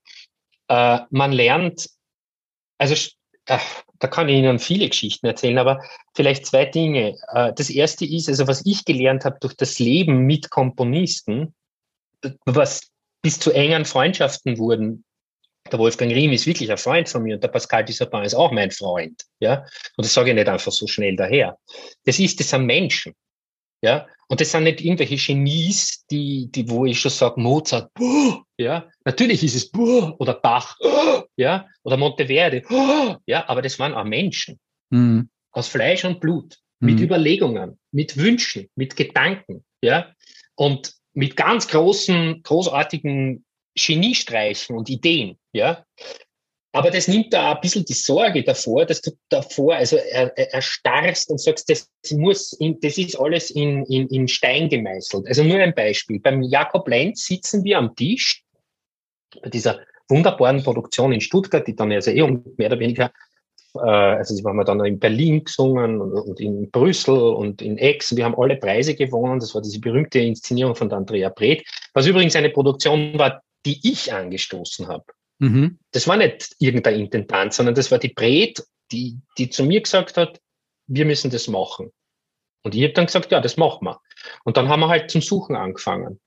[0.68, 1.88] Äh, man lernt,
[2.76, 2.94] also
[3.46, 3.58] äh,
[3.98, 5.82] da kann ich Ihnen viele Geschichten erzählen, aber
[6.14, 7.16] vielleicht zwei Dinge.
[7.32, 11.54] Äh, das erste ist, also was ich gelernt habe durch das Leben mit Komponisten,
[12.44, 12.90] was
[13.22, 15.04] bis zu engen Freundschaften wurden.
[15.70, 18.50] Der Wolfgang Riem ist wirklich ein Freund von mir und der Pascal Dissapin ist auch
[18.50, 19.24] mein Freund.
[19.40, 19.66] Ja?
[19.96, 21.58] Und das sage ich nicht einfach so schnell daher.
[22.04, 23.14] Das ist, das sind Menschen.
[23.82, 28.44] Ja, und das sind nicht irgendwelche Genies, die, die, wo ich schon sage, Mozart, boah,
[28.58, 30.76] ja, natürlich ist es boah, oder Bach,
[31.36, 32.62] ja, oder Monteverde,
[33.26, 34.60] ja, aber das waren auch Menschen.
[34.90, 35.30] Mhm.
[35.52, 37.04] Aus Fleisch und Blut, mit mhm.
[37.04, 40.12] Überlegungen, mit Wünschen, mit Gedanken, ja.
[40.56, 43.44] Und mit ganz großen, großartigen
[43.74, 45.84] Geniestreichen und Ideen, ja.
[46.72, 51.28] Aber das nimmt da ein bisschen die Sorge davor, dass du davor, also er, erstarrst
[51.30, 55.26] und sagst, das muss, in, das ist alles in, in, in Stein gemeißelt.
[55.26, 56.20] Also nur ein Beispiel.
[56.20, 58.44] Beim Jakob Lenz sitzen wir am Tisch,
[59.42, 62.22] bei dieser wunderbaren Produktion in Stuttgart, die dann also eh
[62.56, 63.12] mehr oder weniger
[63.74, 68.14] äh, also sie haben dann in Berlin gesungen und, und, in Brüssel und in Aix.
[68.16, 69.40] Wir haben alle Preise gewonnen.
[69.40, 74.12] Das war diese berühmte Inszenierung von Andrea Breth, was übrigens eine Produktion war, die ich
[74.12, 75.04] angestoßen habe.
[75.38, 75.78] Mhm.
[75.92, 80.16] Das war nicht irgendein Intendant, sondern das war die Breth, die, die zu mir gesagt
[80.16, 80.40] hat,
[80.86, 81.92] wir müssen das machen.
[82.62, 84.00] Und ich habe dann gesagt, ja, das machen wir.
[84.44, 86.20] Und dann haben wir halt zum Suchen angefangen.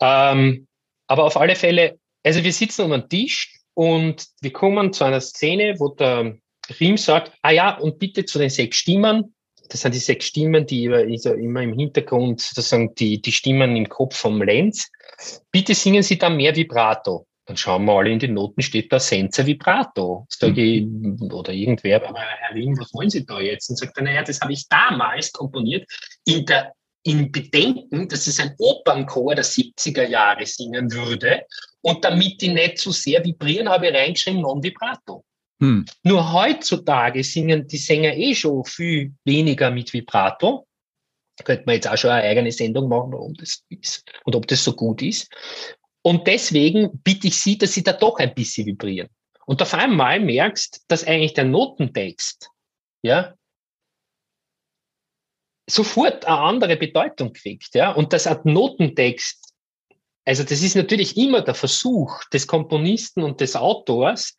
[0.00, 0.68] Ähm,
[1.06, 5.20] aber auf alle Fälle, also wir sitzen um einen Tisch und wir kommen zu einer
[5.20, 6.36] Szene, wo der
[6.80, 9.34] Riem sagt, ah ja, und bitte zu den sechs Stimmen.
[9.68, 14.16] Das sind die sechs Stimmen, die immer im Hintergrund sozusagen die, die Stimmen im Kopf
[14.16, 14.90] vom Lenz.
[15.50, 17.26] Bitte singen Sie da mehr Vibrato.
[17.46, 20.26] Dann schauen wir alle in die Noten, steht da Senza Vibrato.
[20.40, 20.86] Ich,
[21.20, 23.70] oder irgendwer, aber Herr Riem, was wollen Sie da jetzt?
[23.70, 25.90] Und sagt er, naja, das habe ich damals komponiert
[26.24, 26.72] in der
[27.04, 31.44] in Bedenken, dass es ein Opernchor der 70er Jahre singen würde.
[31.80, 35.24] Und damit die nicht zu so sehr vibrieren, habe ich reingeschrieben non vibrato.
[35.62, 35.86] Hm.
[36.02, 40.66] Nur heutzutage singen die Sänger eh schon viel weniger mit Vibrato.
[41.44, 44.64] Könnte man jetzt auch schon eine eigene Sendung machen, warum das ist und ob das
[44.64, 45.32] so gut ist.
[46.02, 49.08] Und deswegen bitte ich Sie, dass Sie da doch ein bisschen vibrieren.
[49.46, 52.50] Und auf einmal merkst, dass eigentlich der Notentext,
[53.02, 53.34] ja,
[55.70, 57.92] sofort eine andere Bedeutung kriegt, ja.
[57.92, 59.52] Und das ein Notentext,
[60.24, 64.36] also das ist natürlich immer der Versuch des Komponisten und des Autors,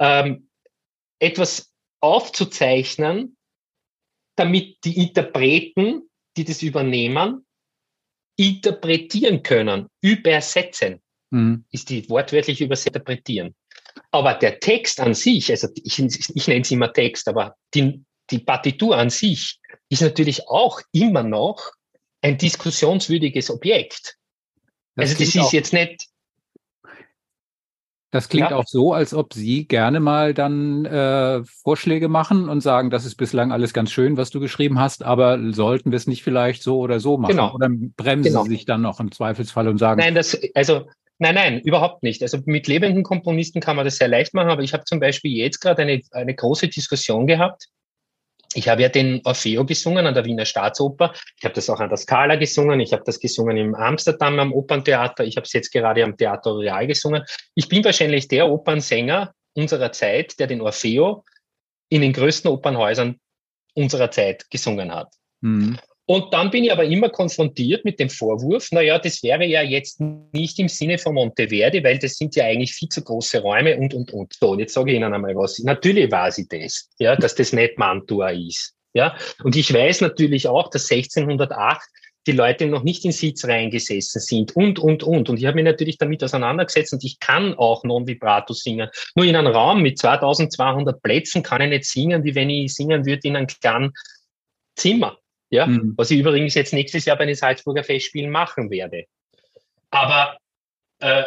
[0.00, 0.48] ähm,
[1.24, 3.36] etwas aufzuzeichnen,
[4.36, 7.46] damit die Interpreten, die das übernehmen,
[8.36, 11.64] interpretieren können, übersetzen, mhm.
[11.70, 13.54] ist die wortwörtliche Übersetzung interpretieren.
[14.10, 18.40] Aber der Text an sich, also ich, ich nenne es immer Text, aber die, die
[18.40, 21.72] Partitur an sich ist natürlich auch immer noch
[22.22, 24.16] ein diskussionswürdiges Objekt.
[24.96, 26.08] Das also das ist jetzt nicht,
[28.14, 28.56] das klingt ja.
[28.56, 33.16] auch so, als ob Sie gerne mal dann äh, Vorschläge machen und sagen, das ist
[33.16, 36.78] bislang alles ganz schön, was du geschrieben hast, aber sollten wir es nicht vielleicht so
[36.78, 37.32] oder so machen?
[37.32, 37.52] Genau.
[37.52, 38.44] Oder bremsen genau.
[38.44, 40.00] Sie sich dann noch im Zweifelsfall und sagen?
[40.00, 40.86] Nein, das, also
[41.18, 42.22] Nein, nein, überhaupt nicht.
[42.22, 45.36] Also mit lebenden Komponisten kann man das sehr leicht machen, aber ich habe zum Beispiel
[45.36, 47.68] jetzt gerade eine, eine große Diskussion gehabt
[48.54, 51.12] ich habe ja den Orfeo gesungen an der Wiener Staatsoper.
[51.36, 52.80] Ich habe das auch an der Scala gesungen.
[52.80, 55.24] Ich habe das gesungen im Amsterdam am Operntheater.
[55.24, 57.24] Ich habe es jetzt gerade am Theater Real gesungen.
[57.54, 61.24] Ich bin wahrscheinlich der Opernsänger unserer Zeit, der den Orfeo
[61.88, 63.20] in den größten Opernhäusern
[63.74, 65.12] unserer Zeit gesungen hat.
[65.40, 65.78] Mhm.
[66.06, 69.62] Und dann bin ich aber immer konfrontiert mit dem Vorwurf, na ja, das wäre ja
[69.62, 70.00] jetzt
[70.32, 73.94] nicht im Sinne von Monteverdi, weil das sind ja eigentlich viel zu große Räume und,
[73.94, 74.34] und, und.
[74.34, 75.58] So, und jetzt sage ich Ihnen einmal was.
[75.60, 78.74] Natürlich weiß ich das, ja, dass das nicht Mantua ist.
[78.92, 81.82] Ja, und ich weiß natürlich auch, dass 1608
[82.26, 85.28] die Leute noch nicht in Sitz reingesessen sind und, und, und.
[85.28, 88.88] Und ich habe mich natürlich damit auseinandergesetzt und ich kann auch Non-Vibrato singen.
[89.14, 93.04] Nur in einem Raum mit 2200 Plätzen kann ich nicht singen, wie wenn ich singen
[93.04, 93.92] würde in einem kleinen
[94.76, 95.18] Zimmer.
[95.54, 95.94] Ja, mhm.
[95.96, 99.04] was ich übrigens jetzt nächstes Jahr bei den Salzburger Festspielen machen werde.
[99.90, 100.36] Aber
[100.98, 101.22] äh,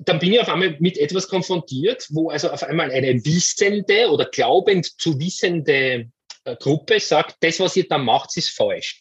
[0.00, 4.26] dann bin ich auf einmal mit etwas konfrontiert, wo also auf einmal eine wissende oder
[4.26, 6.10] glaubend zu wissende
[6.44, 9.00] äh, Gruppe sagt, das, was ihr da macht, ist falsch.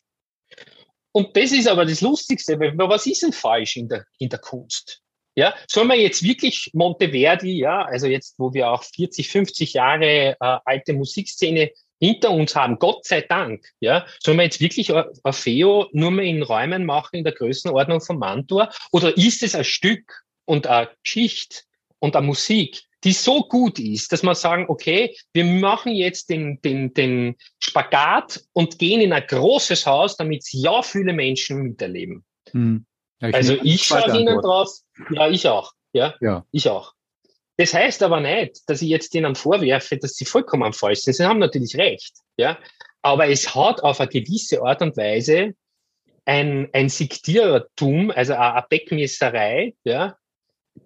[1.12, 4.39] Und das ist aber das Lustigste, weil was ist denn falsch in der, in der
[4.39, 5.01] Kunst?
[5.35, 10.38] Ja, soll man jetzt wirklich Monteverdi, ja, also jetzt, wo wir auch 40, 50 Jahre
[10.39, 15.88] äh, alte Musikszene hinter uns haben, Gott sei Dank, ja, sollen wir jetzt wirklich Orfeo
[15.91, 18.71] nur mehr in Räumen machen in der Größenordnung von Mantua?
[18.91, 21.62] Oder ist es ein Stück und eine Geschichte
[21.99, 26.59] und eine Musik, die so gut ist, dass man sagen, okay, wir machen jetzt den,
[26.62, 32.25] den, den Spagat und gehen in ein großes Haus, damit ja viele Menschen miterleben.
[32.51, 32.85] Hm.
[33.21, 34.69] Ja, ich also ich schaue Ihnen drauf,
[35.12, 36.45] ja, ich auch, ja, ja.
[36.51, 36.93] ich auch.
[37.59, 41.15] Das heißt aber nicht, dass ich jetzt denen vorwerfe, dass sie vollkommen falsch sind.
[41.15, 42.57] Sie haben natürlich recht, ja.
[43.01, 45.53] Aber es hat auf eine gewisse Art und Weise
[46.23, 50.15] ein, ein Siktierertum, also eine Beckmesserei, ja,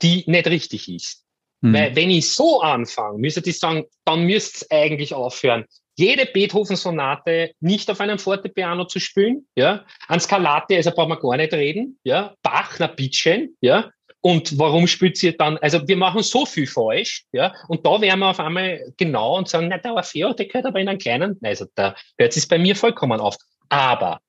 [0.01, 1.23] die nicht richtig ist.
[1.62, 1.73] Mhm.
[1.75, 7.51] Weil wenn ich so anfange, müsste ich sagen, dann müsste es eigentlich aufhören, jede Beethoven-Sonate
[7.59, 9.86] nicht auf einem Fortepiano zu spielen, ja.
[10.07, 12.33] An Skalate, also braucht man gar nicht reden, ja.
[12.41, 13.91] Bach, na bitteschön, ja.
[14.25, 15.57] Und warum spielt sie dann?
[15.57, 17.53] Also wir machen so viel falsch, ja.
[17.67, 20.79] Und da wären wir auf einmal genau und sagen, na, der Orfeo, der gehört aber
[20.79, 23.36] in einen kleinen, also da hört es bei mir vollkommen auf.
[23.67, 24.21] Aber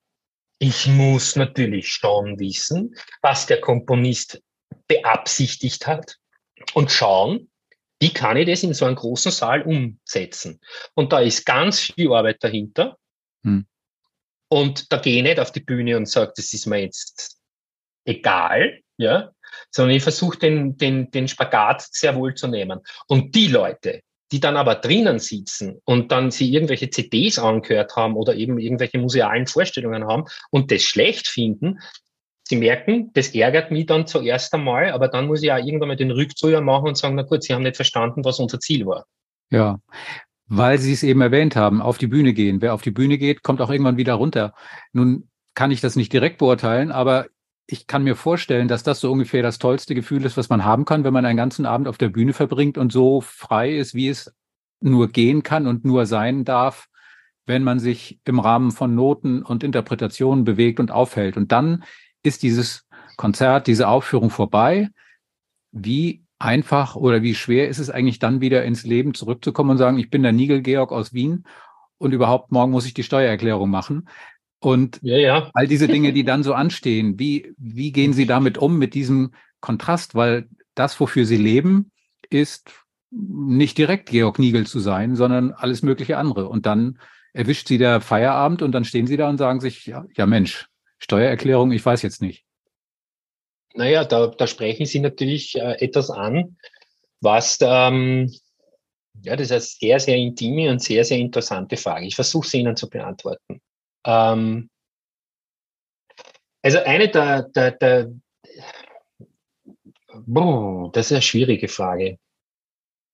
[0.59, 4.42] ich muss natürlich schon wissen, was der Komponist
[4.88, 6.16] beabsichtigt hat
[6.72, 7.48] und schauen,
[8.00, 10.61] wie kann ich das in so einem großen Saal umsetzen?
[10.94, 12.98] Und da ist ganz viel Arbeit dahinter.
[13.44, 13.64] Hm.
[14.48, 17.40] Und da gehe ich nicht auf die Bühne und sage, das ist mir jetzt
[18.04, 19.34] egal, ja,
[19.75, 22.81] sondern ich versuche den, den, den Spagat sehr wohl zu nehmen.
[23.09, 28.15] Und die Leute, die dann aber drinnen sitzen und dann sie irgendwelche CDs angehört haben
[28.15, 31.81] oder eben irgendwelche musealen Vorstellungen haben und das schlecht finden,
[32.45, 35.97] sie merken, das ärgert mich dann zuerst einmal, aber dann muss ich auch irgendwann mal
[35.97, 39.07] den Rückzieher machen und sagen, na gut, Sie haben nicht verstanden, was unser Ziel war.
[39.51, 39.81] Ja,
[40.47, 42.63] weil Sie es eben erwähnt haben, auf die Bühne gehen.
[42.63, 44.55] Wer auf die Bühne geht, kommt auch irgendwann wieder runter.
[44.93, 47.27] Nun kann ich das nicht direkt beurteilen, aber
[47.66, 50.85] ich kann mir vorstellen, dass das so ungefähr das tollste Gefühl ist, was man haben
[50.85, 54.09] kann, wenn man einen ganzen Abend auf der Bühne verbringt und so frei ist, wie
[54.09, 54.35] es
[54.81, 56.88] nur gehen kann und nur sein darf,
[57.46, 61.37] wenn man sich im Rahmen von Noten und Interpretationen bewegt und aufhält.
[61.37, 61.85] Und dann
[62.22, 64.90] ist dieses Konzert, diese Aufführung vorbei.
[65.72, 69.98] Wie einfach oder wie schwer ist es eigentlich dann wieder ins Leben zurückzukommen und sagen,
[69.98, 71.44] ich bin der Nigel Georg aus Wien
[71.98, 74.09] und überhaupt morgen muss ich die Steuererklärung machen.
[74.61, 75.51] Und ja, ja.
[75.55, 79.35] all diese Dinge, die dann so anstehen, wie, wie gehen Sie damit um, mit diesem
[79.61, 80.14] Kontrast?
[80.14, 81.90] Weil das, wofür Sie leben,
[82.31, 82.71] ist
[83.11, 86.49] nicht direkt Georg Nigel zu sein, sondern alles mögliche andere.
[86.49, 86.99] Und dann
[87.33, 90.69] erwischt Sie der Feierabend und dann stehen Sie da und sagen sich, ja, ja Mensch,
[90.99, 92.45] Steuererklärung, ich weiß jetzt nicht.
[93.75, 96.57] Naja, da, da sprechen Sie natürlich äh, etwas an,
[97.21, 98.33] was, ähm,
[99.23, 102.07] ja, das ist eine sehr, sehr intime und sehr, sehr interessante Frage.
[102.07, 103.61] Ich versuche sie Ihnen zu beantworten.
[104.05, 104.71] Ähm,
[106.62, 108.11] also eine der, der, der
[110.27, 112.19] boah, das ist eine schwierige Frage.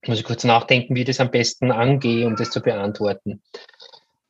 [0.02, 3.42] Ich muss kurz nachdenken, wie ich das am besten angehe, um das zu beantworten.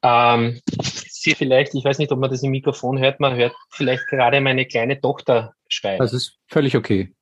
[0.03, 4.07] Ähm, Sie vielleicht, ich weiß nicht, ob man das im Mikrofon hört, man hört vielleicht
[4.09, 5.99] gerade meine kleine Tochter schreien.
[5.99, 7.12] Das ist völlig okay.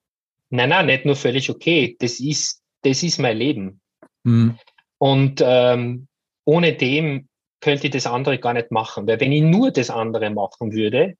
[0.51, 1.96] Nein, nein, nicht nur völlig okay.
[1.98, 3.81] Das ist, das ist mein Leben.
[4.22, 4.57] Mhm.
[4.98, 6.07] Und ähm,
[6.44, 7.29] ohne dem
[7.61, 9.07] könnte ich das andere gar nicht machen.
[9.07, 11.14] Weil wenn ich nur das andere machen würde,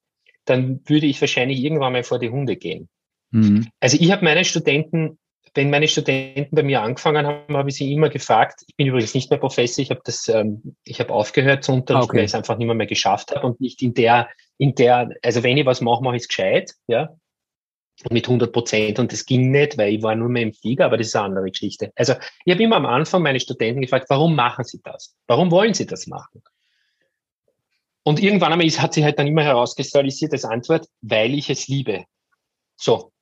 [0.44, 2.88] dann würde ich wahrscheinlich irgendwann mal vor die Hunde gehen.
[3.31, 3.68] Mhm.
[3.81, 5.18] Also ich habe meine Studenten,
[5.55, 9.14] wenn meine Studenten bei mir angefangen haben, habe ich sie immer gefragt, ich bin übrigens
[9.14, 12.18] nicht mehr Professor, ich habe das, ähm, ich habe aufgehört zu unterrichten, okay.
[12.18, 15.11] weil ich es einfach nicht mehr, mehr geschafft habe und nicht in der, in der,
[15.22, 17.11] also wenn ich was mache, mache ich es gescheit, ja,
[18.11, 20.96] mit 100 Prozent und das ging nicht, weil ich war nur mehr im Flieger, aber
[20.96, 21.92] das ist eine andere Geschichte.
[21.96, 25.16] Also ich habe immer am Anfang meine Studenten gefragt, warum machen sie das?
[25.26, 26.42] Warum wollen sie das machen?
[28.04, 32.04] Und irgendwann einmal hat sich halt dann immer herauskristallisiert als Antwort, weil ich es liebe.
[32.76, 33.12] So,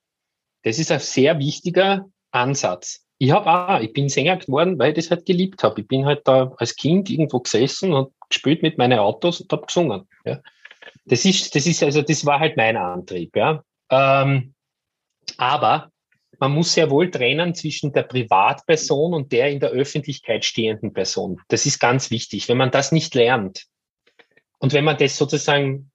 [0.63, 3.05] das ist ein sehr wichtiger Ansatz.
[3.19, 5.81] Ich habe auch, ich bin Sänger geworden, weil ich das halt geliebt habe.
[5.81, 9.67] Ich bin halt da als Kind irgendwo gesessen und gespielt mit meinen Autos und habe
[9.67, 10.07] gesungen.
[10.25, 10.41] Ja.
[11.07, 13.35] Das ist, das ist also, das war halt mein Antrieb.
[13.35, 13.63] Ja.
[13.91, 14.55] Ähm,
[15.37, 15.91] aber
[16.39, 21.41] man muss sehr wohl trennen zwischen der Privatperson und der in der Öffentlichkeit stehenden Person.
[21.49, 22.49] Das ist ganz wichtig.
[22.49, 23.65] Wenn man das nicht lernt
[24.59, 25.91] und wenn man das sozusagen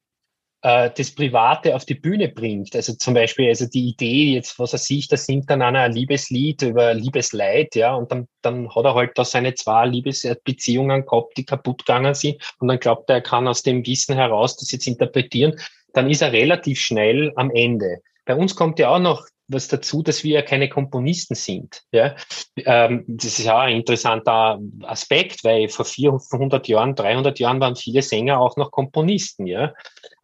[0.64, 4.74] äh, das Private auf die Bühne bringt, also zum Beispiel, also die Idee jetzt, was
[4.74, 8.86] er sieht, da singt dann einer ein Liebeslied über Liebesleid, ja, und dann, dann hat
[8.86, 13.18] er halt da seine zwei Liebesbeziehungen gehabt, die kaputt gegangen sind, und dann glaubt er,
[13.18, 15.60] er kann aus dem Wissen heraus das jetzt interpretieren,
[15.94, 18.02] dann ist er relativ schnell am Ende.
[18.26, 21.84] Bei uns kommt ja auch noch was dazu, dass wir ja keine Komponisten sind.
[21.92, 22.16] Ja?
[22.58, 28.02] Ähm, das ist ja ein interessanter Aspekt, weil vor 400 Jahren, 300 Jahren waren viele
[28.02, 29.48] Sänger auch noch Komponisten.
[29.48, 29.74] Ja?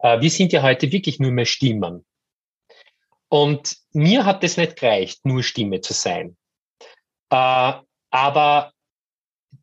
[0.00, 2.04] Äh, wir sind ja heute wirklich nur mehr Stimmen.
[3.28, 6.36] Und mir hat es nicht gereicht, nur Stimme zu sein.
[7.30, 7.72] Äh,
[8.10, 8.72] aber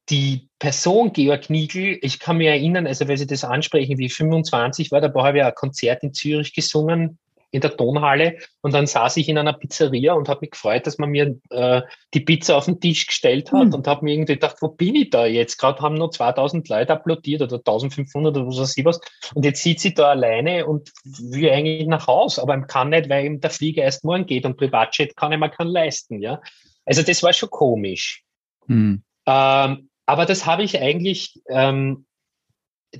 [0.09, 4.13] die Person Georg Niegel, ich kann mich erinnern, also wenn Sie das ansprechen, wie ich
[4.13, 7.17] 25 war, da habe ich ein Konzert in Zürich gesungen
[7.55, 10.97] in der Tonhalle und dann saß ich in einer Pizzeria und habe mich gefreut, dass
[10.97, 11.81] man mir äh,
[12.13, 13.73] die Pizza auf den Tisch gestellt hat mhm.
[13.73, 15.57] und habe mir irgendwie gedacht, wo bin ich da jetzt?
[15.57, 18.99] Gerade haben nur 2000 Leute applaudiert oder 1500 oder was weiß ich was
[19.33, 23.25] und jetzt sitzt sie da alleine und will eigentlich nach Haus, aber kann nicht, weil
[23.25, 26.41] eben der Flieger erst morgen geht und Privatjet kann ich mir keinen leisten, ja.
[26.85, 28.23] Also das war schon komisch.
[28.67, 29.03] Mhm.
[29.25, 32.05] Ähm, aber das habe ich eigentlich, ähm,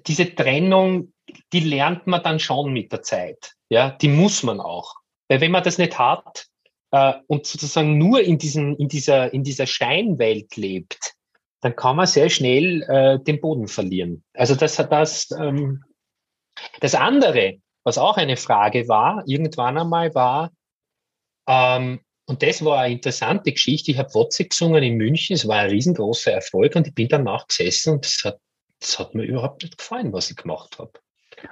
[0.07, 1.13] diese Trennung,
[1.53, 3.53] die lernt man dann schon mit der Zeit.
[3.69, 4.95] Ja, die muss man auch.
[5.27, 6.47] Weil wenn man das nicht hat
[6.91, 11.13] äh, und sozusagen nur in, diesen, in, dieser, in dieser Scheinwelt lebt,
[11.61, 14.23] dann kann man sehr schnell äh, den Boden verlieren.
[14.33, 15.83] Also das hat das, ähm,
[16.79, 20.51] das andere, was auch eine Frage war, irgendwann einmal war,
[21.47, 23.91] ähm, und das war eine interessante Geschichte.
[23.91, 25.35] Ich habe Wotze gesungen in München.
[25.35, 28.39] Es war ein riesengroßer Erfolg und ich bin danach gesessen und das hat,
[28.79, 30.91] das hat mir überhaupt nicht gefallen, was ich gemacht habe.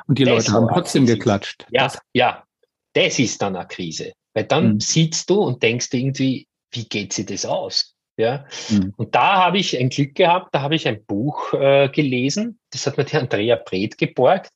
[0.07, 1.65] Und die das Leute haben trotzdem geklatscht.
[1.69, 1.99] Ja, das.
[2.13, 2.43] ja,
[2.93, 4.13] das ist dann eine Krise.
[4.33, 4.79] Weil dann mhm.
[4.79, 7.95] sitzt du und denkst irgendwie, wie geht sie das aus?
[8.15, 8.93] Ja, mhm.
[8.97, 12.85] und da habe ich ein Glück gehabt, da habe ich ein Buch äh, gelesen, das
[12.85, 14.51] hat mir die Andrea Breth geborgt,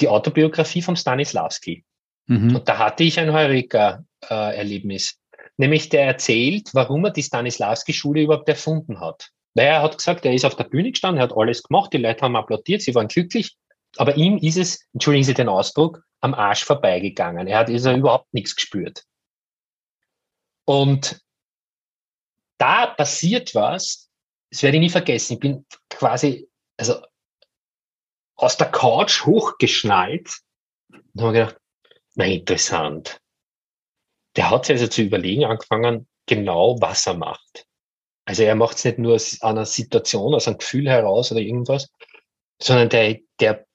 [0.00, 1.84] die Autobiografie von Stanislavski.
[2.26, 2.56] Mhm.
[2.56, 5.18] Und da hatte ich ein Heureka-Erlebnis.
[5.58, 9.30] Nämlich der erzählt, warum er die Stanislavski-Schule überhaupt erfunden hat.
[9.54, 11.98] Weil er hat gesagt, er ist auf der Bühne gestanden, er hat alles gemacht, die
[11.98, 13.56] Leute haben applaudiert, sie waren glücklich.
[13.98, 17.46] Aber ihm ist es, entschuldigen Sie den Ausdruck, am Arsch vorbeigegangen.
[17.46, 19.04] Er hat also überhaupt nichts gespürt.
[20.64, 21.20] Und
[22.58, 24.10] da passiert was,
[24.50, 25.34] das werde ich nie vergessen.
[25.34, 27.02] Ich bin quasi, also
[28.36, 30.40] aus der Couch hochgeschnallt
[30.90, 31.56] und habe gedacht,
[32.14, 33.20] na interessant.
[34.36, 37.66] Der hat sich also zu überlegen angefangen, genau was er macht.
[38.26, 41.88] Also er macht es nicht nur aus einer Situation, aus einem Gefühl heraus oder irgendwas,
[42.60, 43.66] sondern der, der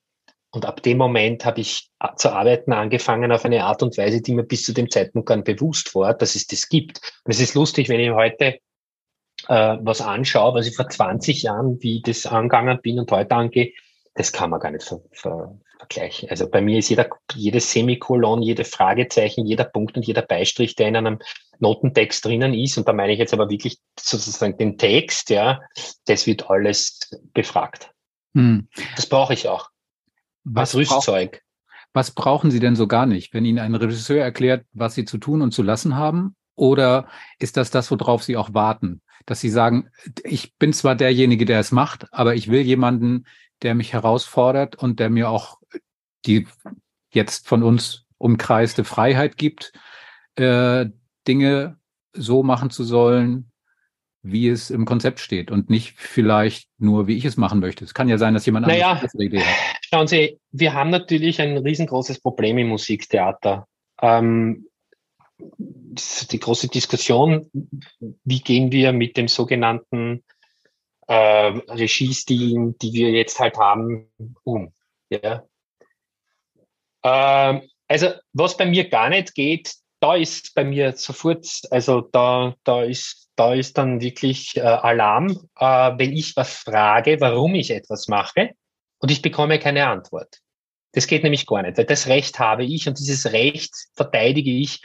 [0.51, 4.33] und ab dem Moment habe ich zu arbeiten angefangen auf eine Art und Weise, die
[4.33, 6.99] mir bis zu dem Zeitpunkt gar nicht bewusst war, dass es das gibt.
[7.23, 8.59] Und es ist lustig, wenn ich heute
[9.47, 13.35] äh, was anschaue, was ich vor 20 Jahren, wie ich das angegangen bin und heute
[13.35, 13.71] angehe,
[14.13, 16.29] das kann man gar nicht ver ver vergleichen.
[16.29, 20.89] Also bei mir ist jeder, jedes Semikolon, jede Fragezeichen, jeder Punkt und jeder Beistrich, der
[20.89, 21.19] in einem
[21.59, 25.59] Notentext drinnen ist, und da meine ich jetzt aber wirklich sozusagen den Text, ja,
[26.05, 26.99] das wird alles
[27.33, 27.89] befragt.
[28.35, 28.67] Hm.
[28.95, 29.69] Das brauche ich auch.
[30.43, 31.43] Was Rüstzeug.
[31.93, 35.17] Was brauchen Sie denn so gar nicht, wenn Ihnen ein Regisseur erklärt, was Sie zu
[35.17, 36.35] tun und zu lassen haben?
[36.55, 37.07] Oder
[37.39, 39.01] ist das das, worauf Sie auch warten?
[39.25, 39.89] Dass Sie sagen,
[40.23, 43.25] ich bin zwar derjenige, der es macht, aber ich will jemanden,
[43.61, 45.59] der mich herausfordert und der mir auch
[46.25, 46.47] die
[47.11, 49.73] jetzt von uns umkreiste Freiheit gibt,
[50.35, 50.85] äh,
[51.27, 51.77] Dinge
[52.13, 53.51] so machen zu sollen,
[54.23, 57.83] wie es im Konzept steht und nicht vielleicht nur, wie ich es machen möchte.
[57.83, 59.70] Es kann ja sein, dass jemand naja, anderes eine Idee hat.
[59.93, 63.67] Schauen Sie, wir haben natürlich ein riesengroßes Problem im Musiktheater.
[64.01, 64.67] Ähm,
[65.37, 67.49] die große Diskussion,
[68.23, 70.23] wie gehen wir mit dem sogenannten
[71.07, 74.09] äh, Regiestil, die wir jetzt halt haben,
[74.43, 74.71] um.
[75.09, 75.43] Ja?
[77.03, 82.55] Ähm, also was bei mir gar nicht geht, da ist bei mir sofort, also da,
[82.63, 87.71] da ist, da ist dann wirklich äh, Alarm, äh, wenn ich was frage, warum ich
[87.71, 88.51] etwas mache
[89.01, 90.39] und ich bekomme keine Antwort.
[90.93, 94.81] Das geht nämlich gar nicht, weil das Recht habe ich und dieses Recht verteidige ich.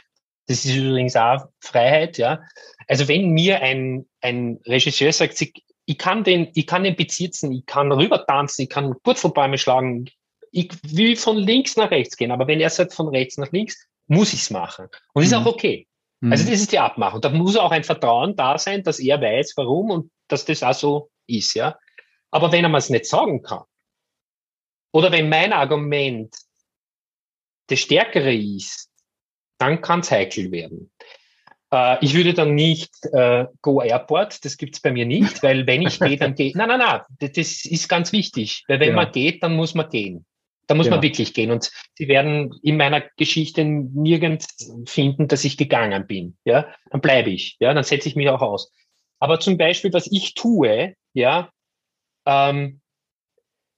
[0.47, 2.41] Das ist übrigens auch Freiheit, ja.
[2.87, 5.41] Also wenn mir ein, ein Regisseur sagt,
[5.85, 10.09] ich kann den, ich kann den bezitzen, ich kann rüber tanzen, ich kann Purzelbäume schlagen,
[10.51, 13.87] ich will von links nach rechts gehen, aber wenn er sagt von rechts nach links,
[14.07, 14.87] muss ich es machen.
[15.13, 15.39] Und ist mhm.
[15.39, 15.87] auch okay.
[16.21, 16.31] Mhm.
[16.31, 17.21] Also das ist die Abmachung.
[17.21, 20.73] Da muss auch ein Vertrauen da sein, dass er weiß, warum und dass das auch
[20.73, 21.77] so ist, ja.
[22.31, 23.63] Aber wenn er mir es nicht sagen kann,
[24.91, 26.35] oder wenn mein Argument
[27.67, 28.89] das stärkere ist,
[29.57, 30.91] dann kann es heikel werden.
[31.71, 35.81] Äh, ich würde dann nicht äh, Go Airport, das gibt's bei mir nicht, weil wenn
[35.81, 38.95] ich gehe, dann gehe Nein, nein, nein, das ist ganz wichtig, weil wenn ja.
[38.95, 40.25] man geht, dann muss man gehen.
[40.67, 40.97] Da muss genau.
[40.97, 41.51] man wirklich gehen.
[41.51, 46.37] Und Sie werden in meiner Geschichte nirgends finden, dass ich gegangen bin.
[46.43, 47.55] Ja, dann bleibe ich.
[47.59, 48.73] Ja, dann setze ich mich auch aus.
[49.19, 51.49] Aber zum Beispiel, was ich tue, ja,
[52.25, 52.81] ähm,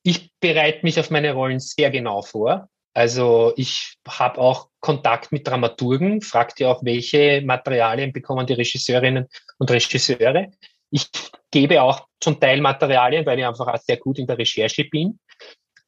[0.03, 2.69] ich bereite mich auf meine Rollen sehr genau vor.
[2.93, 9.27] Also ich habe auch Kontakt mit Dramaturgen, fragt ja auch, welche Materialien bekommen die Regisseurinnen
[9.57, 10.51] und Regisseure.
[10.89, 11.07] Ich
[11.51, 15.19] gebe auch zum Teil Materialien, weil ich einfach auch sehr gut in der Recherche bin.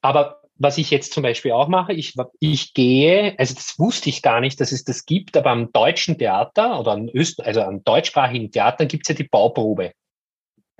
[0.01, 4.21] Aber was ich jetzt zum Beispiel auch mache, ich, ich gehe, also das wusste ich
[4.21, 7.83] gar nicht, dass es das gibt, aber am deutschen Theater oder an Öst, also am
[7.83, 9.93] deutschsprachigen Theater gibt es ja die Bauprobe.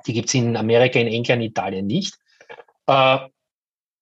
[0.05, 2.15] Die gibt es in Amerika, in England, in Italien nicht.
[2.87, 3.19] Äh,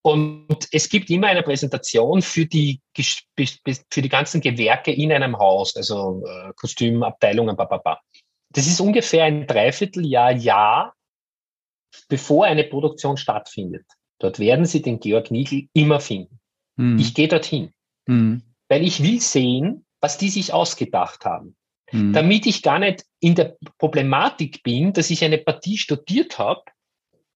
[0.02, 5.76] und es gibt immer eine Präsentation für die, für die ganzen Gewerke in einem Haus,
[5.76, 8.00] also äh, Kostümabteilungen, bababa.
[8.52, 10.96] Das ist ungefähr ein Dreivierteljahr, Jahr,
[12.08, 13.86] bevor eine Produktion stattfindet.
[14.20, 16.40] Dort werden Sie den Georg Nigel immer finden.
[16.78, 16.98] Mhm.
[16.98, 17.74] Ich gehe dorthin,
[18.08, 18.42] mhm.
[18.70, 21.56] weil ich will sehen, was die sich ausgedacht haben.
[21.92, 22.14] Mhm.
[22.14, 26.64] Damit ich gar nicht in der Problematik bin, dass ich eine Partie studiert habe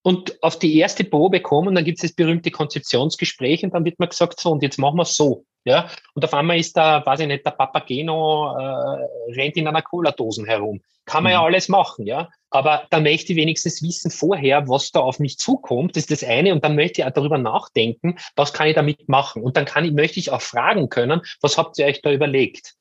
[0.04, 3.86] und auf die erste Probe komme und dann gibt es das berühmte Konzeptionsgespräch und dann
[3.86, 5.46] wird mir gesagt, so und jetzt machen wir so.
[5.66, 9.82] Ja, und auf einmal ist da, weiß ich nicht, der Papageno äh, rennt in einer
[9.82, 10.82] Cola-Dosen herum.
[11.06, 11.36] Kann man mhm.
[11.36, 12.30] ja alles machen, ja.
[12.50, 15.96] Aber dann möchte ich wenigstens wissen vorher, was da auf mich zukommt.
[15.96, 16.54] Das ist das eine.
[16.54, 19.42] Und dann möchte ich auch darüber nachdenken, was kann ich damit machen.
[19.42, 22.76] Und dann kann ich, möchte ich auch fragen können, was habt ihr euch da überlegt?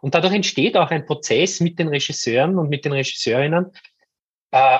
[0.00, 3.70] Und dadurch entsteht auch ein Prozess mit den Regisseuren und mit den Regisseurinnen.
[4.50, 4.78] Äh,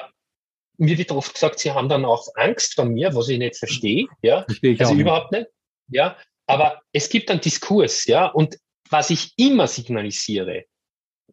[0.78, 4.06] mir wird oft gesagt, sie haben dann auch Angst vor mir, was ich nicht verstehe.
[4.22, 5.46] Ja, verstehe ich also überhaupt nicht.
[5.88, 6.16] Ja,
[6.46, 8.56] aber es gibt einen Diskurs, ja, und
[8.90, 10.64] was ich immer signalisiere,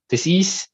[0.09, 0.69] das ist,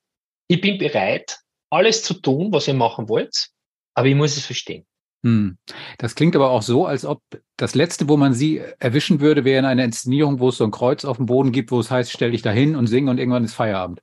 [0.48, 1.40] ich bin bereit,
[1.70, 3.50] alles zu tun, was ihr machen wollt,
[3.94, 4.86] aber ich muss es verstehen.
[5.26, 5.58] Hm.
[5.98, 7.22] Das klingt aber auch so, als ob
[7.58, 10.72] das Letzte, wo man sie erwischen würde, wäre in einer Inszenierung, wo es so ein
[10.72, 13.44] Kreuz auf dem Boden gibt, wo es heißt, stell dich dahin und sing und irgendwann
[13.44, 14.02] ist Feierabend.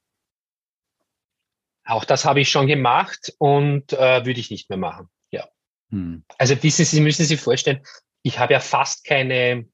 [1.86, 5.08] Auch das habe ich schon gemacht und äh, würde ich nicht mehr machen.
[5.30, 5.48] Ja.
[5.90, 6.24] Hm.
[6.36, 7.84] Also wissen Sie, müssen sich vorstellen,
[8.22, 9.66] ich habe ja fast keine,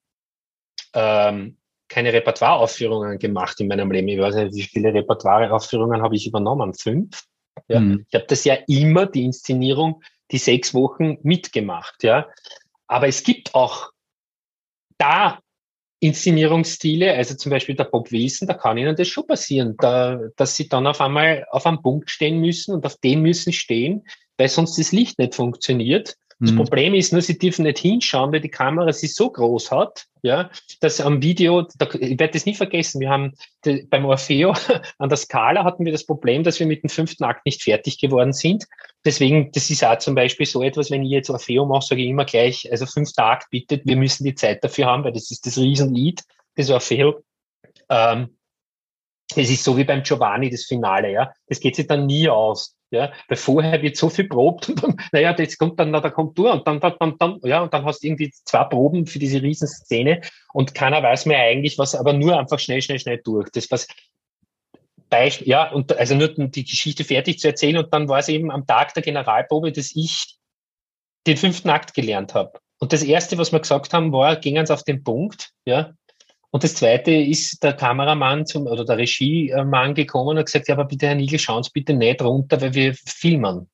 [0.92, 1.58] ähm,
[1.88, 4.08] keine Repertoireaufführungen gemacht in meinem Leben.
[4.08, 6.74] Ich weiß nicht, wie viele Repertoireaufführungen habe ich übernommen?
[6.74, 7.24] Fünf?
[7.68, 7.78] Ja.
[7.78, 8.04] Hm.
[8.08, 12.02] Ich habe das ja immer, die Inszenierung, die sechs Wochen mitgemacht.
[12.02, 12.28] Ja.
[12.86, 13.90] Aber es gibt auch
[14.98, 15.40] da
[16.02, 20.56] Inszenierungsstile, also zum Beispiel der Bob Wilson, da kann Ihnen das schon passieren, da, dass
[20.56, 24.04] Sie dann auf einmal auf einem Punkt stehen müssen und auf dem müssen stehen,
[24.36, 26.16] weil sonst das Licht nicht funktioniert.
[26.42, 26.56] Das mhm.
[26.56, 30.50] Problem ist nur, sie dürfen nicht hinschauen, weil die Kamera sie so groß hat, ja,
[30.80, 33.34] dass am Video, da, ich werde das nie vergessen, wir haben
[33.64, 34.52] die, beim Orfeo
[34.98, 37.98] an der Skala hatten wir das Problem, dass wir mit dem fünften Akt nicht fertig
[37.98, 38.64] geworden sind.
[39.04, 42.08] Deswegen, das ist auch zum Beispiel so etwas, wenn ich jetzt Orfeo mache, sage ich
[42.08, 45.46] immer gleich, also fünfter Akt bitte, wir müssen die Zeit dafür haben, weil das ist
[45.46, 46.24] das Riesenlied,
[46.56, 47.22] das Orfeo.
[47.88, 48.36] Ähm,
[49.36, 51.32] es ist so wie beim Giovanni, das Finale, ja.
[51.46, 52.74] Das geht sich dann nie aus.
[52.92, 56.52] Ja, weil vorher wird so viel probt und dann, naja, jetzt kommt dann der Kontur
[56.52, 59.40] und dann, dann, dann, dann, ja, und dann hast du irgendwie zwei Proben für diese
[59.40, 60.20] Riesenszene
[60.52, 63.48] und keiner weiß mehr eigentlich was, aber nur einfach schnell, schnell, schnell durch.
[63.50, 63.86] Das was,
[65.08, 68.50] Beispiel, ja, und also nur die Geschichte fertig zu erzählen und dann war es eben
[68.50, 70.38] am Tag der Generalprobe, dass ich
[71.26, 72.60] den fünften Akt gelernt habe.
[72.78, 75.92] Und das erste, was wir gesagt haben, war, gehen uns auf den Punkt, ja,
[76.52, 80.84] und das Zweite ist der Kameramann zum, oder der Regiemann gekommen und gesagt, ja, aber
[80.84, 83.70] bitte, Herr Nigel, schauen Sie bitte nicht runter, weil wir filmen.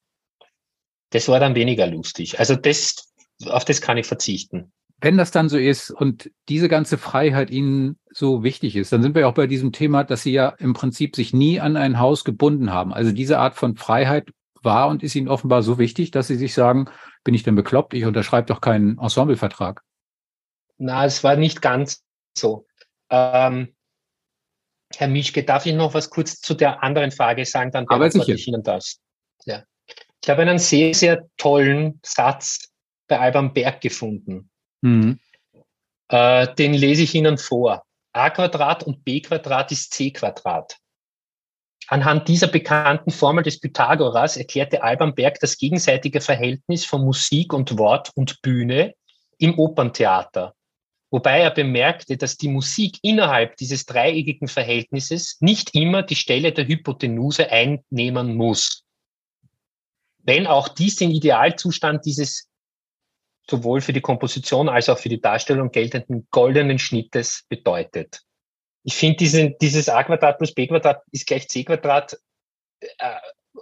[1.11, 2.39] Das war dann weniger lustig.
[2.39, 3.13] Also das,
[3.47, 4.73] auf das kann ich verzichten.
[5.01, 9.17] Wenn das dann so ist und diese ganze Freiheit Ihnen so wichtig ist, dann sind
[9.17, 12.23] wir auch bei diesem Thema, dass Sie ja im Prinzip sich nie an ein Haus
[12.23, 12.93] gebunden haben.
[12.95, 14.31] Also diese Art von Freiheit
[14.63, 16.89] war und ist Ihnen offenbar so wichtig, dass Sie sich sagen,
[17.25, 17.93] bin ich denn bekloppt?
[17.95, 19.83] Ich unterschreibe doch keinen Ensemblevertrag.
[20.77, 22.05] Na, es war nicht ganz
[22.37, 22.68] so.
[23.11, 23.75] Ähm,
[24.97, 27.71] Herr Mischke, darf ich noch was kurz zu der anderen Frage sagen?
[27.71, 29.01] Dann beantworte ich Ihnen das.
[29.45, 29.65] Ja.
[30.23, 32.71] Ich habe einen sehr, sehr tollen Satz
[33.07, 34.51] bei Alban Berg gefunden.
[34.81, 35.21] Mhm.
[36.09, 37.85] Äh, den lese ich Ihnen vor.
[38.13, 40.79] a Quadrat und b Quadrat ist c Quadrat.
[41.87, 47.79] Anhand dieser bekannten Formel des Pythagoras erklärte Alban Berg das gegenseitige Verhältnis von Musik und
[47.79, 48.95] Wort und Bühne
[49.39, 50.55] im Operntheater
[51.11, 56.67] wobei er bemerkte, dass die Musik innerhalb dieses dreieckigen Verhältnisses nicht immer die Stelle der
[56.67, 58.85] Hypotenuse einnehmen muss.
[60.19, 62.49] Wenn auch dies den Idealzustand dieses
[63.51, 68.23] sowohl für die Komposition als auch für die Darstellung geltenden goldenen Schnittes bedeutet.
[68.85, 72.19] Ich finde diese, dieses a Quadrat plus b Quadrat ist gleich c Quadrat
[72.81, 73.17] äh,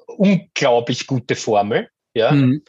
[0.07, 1.89] unglaublich gute Formel.
[2.15, 2.33] Ja.
[2.33, 2.63] Mhm.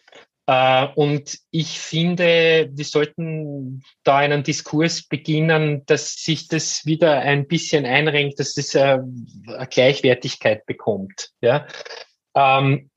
[0.47, 7.47] Äh, und ich finde, wir sollten da einen Diskurs beginnen, dass sich das wieder ein
[7.47, 8.99] bisschen einrenkt, dass es äh,
[9.47, 11.31] eine Gleichwertigkeit bekommt.
[11.41, 11.67] Ja?
[12.33, 12.89] Ähm,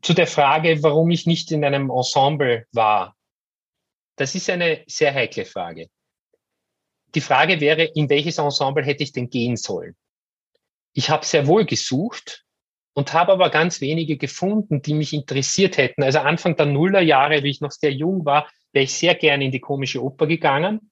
[0.00, 3.14] zu der Frage, warum ich nicht in einem Ensemble war.
[4.16, 5.88] Das ist eine sehr heikle Frage.
[7.14, 9.94] Die Frage wäre, in welches Ensemble hätte ich denn gehen sollen?
[10.94, 12.44] Ich habe sehr wohl gesucht,
[12.98, 16.02] und habe aber ganz wenige gefunden, die mich interessiert hätten.
[16.02, 19.52] Also Anfang der Nullerjahre, wie ich noch sehr jung war, wäre ich sehr gerne in
[19.52, 20.90] die komische Oper gegangen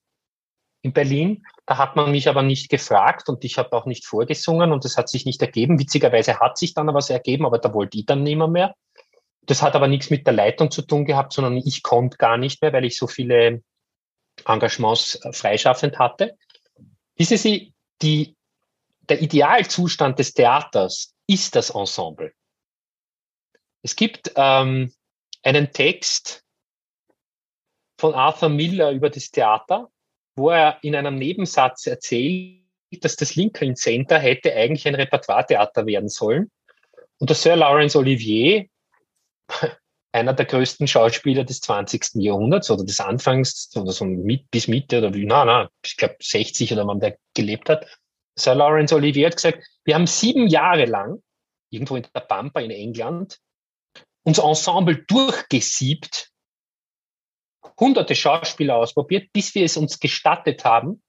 [0.83, 1.43] in Berlin.
[1.65, 4.95] Da hat man mich aber nicht gefragt und ich habe auch nicht vorgesungen und das
[4.95, 5.79] hat sich nicht ergeben.
[5.79, 8.73] Witzigerweise hat sich dann aber was ergeben, aber da wollte ich dann niemand mehr.
[9.41, 12.61] Das hat aber nichts mit der Leitung zu tun gehabt, sondern ich konnte gar nicht
[12.61, 13.63] mehr, weil ich so viele
[14.45, 16.37] Engagements äh, freischaffend hatte.
[17.17, 18.37] Wissen Sie, die,
[19.09, 22.33] der Idealzustand des Theaters ist das Ensemble.
[23.83, 24.93] Es gibt ähm,
[25.43, 26.43] einen Text
[27.99, 29.89] von Arthur Miller über das Theater,
[30.35, 32.63] wo er in einem Nebensatz erzählt,
[33.01, 36.51] dass das Lincoln Center hätte eigentlich ein Repertoire-Theater werden sollen.
[37.19, 38.67] Und der Sir Lawrence Olivier,
[40.11, 42.15] einer der größten Schauspieler des 20.
[42.15, 46.15] Jahrhunderts oder des Anfangs oder so mit, bis Mitte oder wie, na, na, ich glaube
[46.21, 47.85] 60 oder wann der gelebt hat,
[48.37, 51.21] Sir Lawrence Olivier hat gesagt, wir haben sieben Jahre lang,
[51.69, 53.39] irgendwo in der Pampa in England,
[54.23, 56.31] unser Ensemble durchgesiebt,
[57.79, 61.01] hunderte Schauspieler ausprobiert, bis wir es uns gestattet haben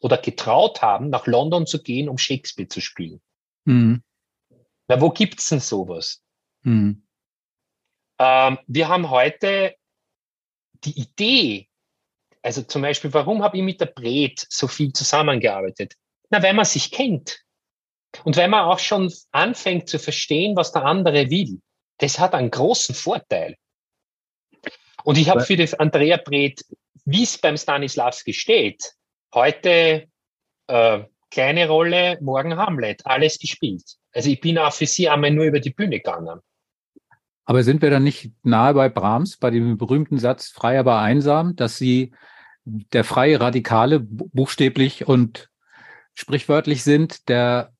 [0.00, 3.20] oder getraut haben, nach London zu gehen, um Shakespeare zu spielen.
[3.64, 4.02] Mhm.
[4.88, 6.22] Na, wo gibt's denn sowas?
[6.62, 7.06] Mhm.
[8.18, 9.76] Ähm, wir haben heute
[10.84, 11.68] die Idee,
[12.42, 15.94] also zum Beispiel, warum habe ich mit der Bret so viel zusammengearbeitet?
[16.32, 17.40] Na, weil man sich kennt.
[18.24, 21.60] Und wenn man auch schon anfängt zu verstehen, was der andere will,
[21.98, 23.56] das hat einen großen Vorteil.
[25.04, 26.64] Und ich habe für das Andrea Breth,
[27.04, 28.94] wie es beim Stanislavski steht,
[29.34, 30.08] heute
[30.68, 33.84] äh, kleine Rolle, morgen Hamlet, alles gespielt.
[34.12, 36.40] Also ich bin auch für sie einmal nur über die Bühne gegangen.
[37.44, 41.56] Aber sind wir dann nicht nahe bei Brahms, bei dem berühmten Satz frei aber einsam,
[41.56, 42.14] dass sie
[42.64, 45.51] der freie Radikale buchstäblich und
[46.14, 47.72] sprichwörtlich sind, der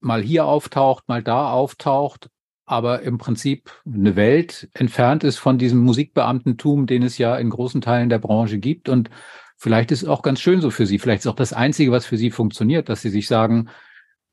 [0.00, 2.30] mal hier auftaucht, mal da auftaucht,
[2.64, 7.80] aber im Prinzip eine Welt entfernt ist von diesem Musikbeamtentum, den es ja in großen
[7.80, 8.88] Teilen der Branche gibt.
[8.88, 9.10] Und
[9.56, 10.98] vielleicht ist es auch ganz schön so für Sie.
[10.98, 13.70] Vielleicht ist auch das Einzige, was für Sie funktioniert, dass Sie sich sagen,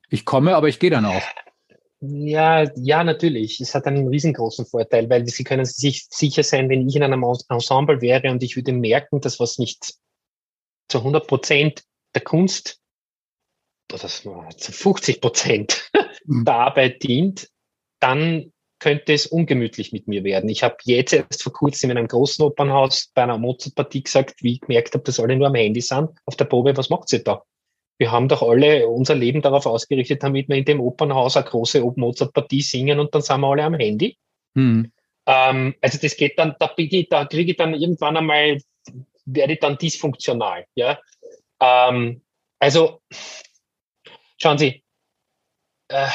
[0.10, 1.24] ich komme, aber ich gehe dann auch.
[2.02, 3.60] Ja, ja, natürlich.
[3.62, 7.24] Es hat einen riesengroßen Vorteil, weil Sie können sich sicher sein, wenn ich in einem
[7.50, 9.96] Ensemble wäre und ich würde merken, dass was nicht
[10.90, 11.84] zu 100 Prozent
[12.14, 12.80] der Kunst
[13.96, 15.90] oder zu 50 Prozent
[16.26, 16.46] mhm.
[16.46, 17.50] der Arbeit dient,
[18.00, 20.50] dann könnte es ungemütlich mit mir werden.
[20.50, 24.54] Ich habe jetzt erst vor kurzem in einem großen Opernhaus bei einer Mozart-Partie gesagt, wie
[24.54, 27.24] ich gemerkt habe, dass alle nur am Handy sind, auf der Probe, was macht sie
[27.24, 27.44] da?
[27.98, 31.82] Wir haben doch alle unser Leben darauf ausgerichtet, damit wir in dem Opernhaus eine große
[31.82, 34.18] Mozart-Partie singen und dann sind wir alle am Handy.
[34.56, 34.92] Hm.
[35.26, 38.58] Ähm, also das geht dann, da, ich, da kriege ich dann irgendwann einmal,
[39.26, 40.66] werde ich dann dysfunktional.
[40.76, 41.00] Ja?
[41.62, 42.22] Ähm,
[42.60, 43.02] also
[44.38, 44.84] schauen Sie,
[45.88, 46.10] äh,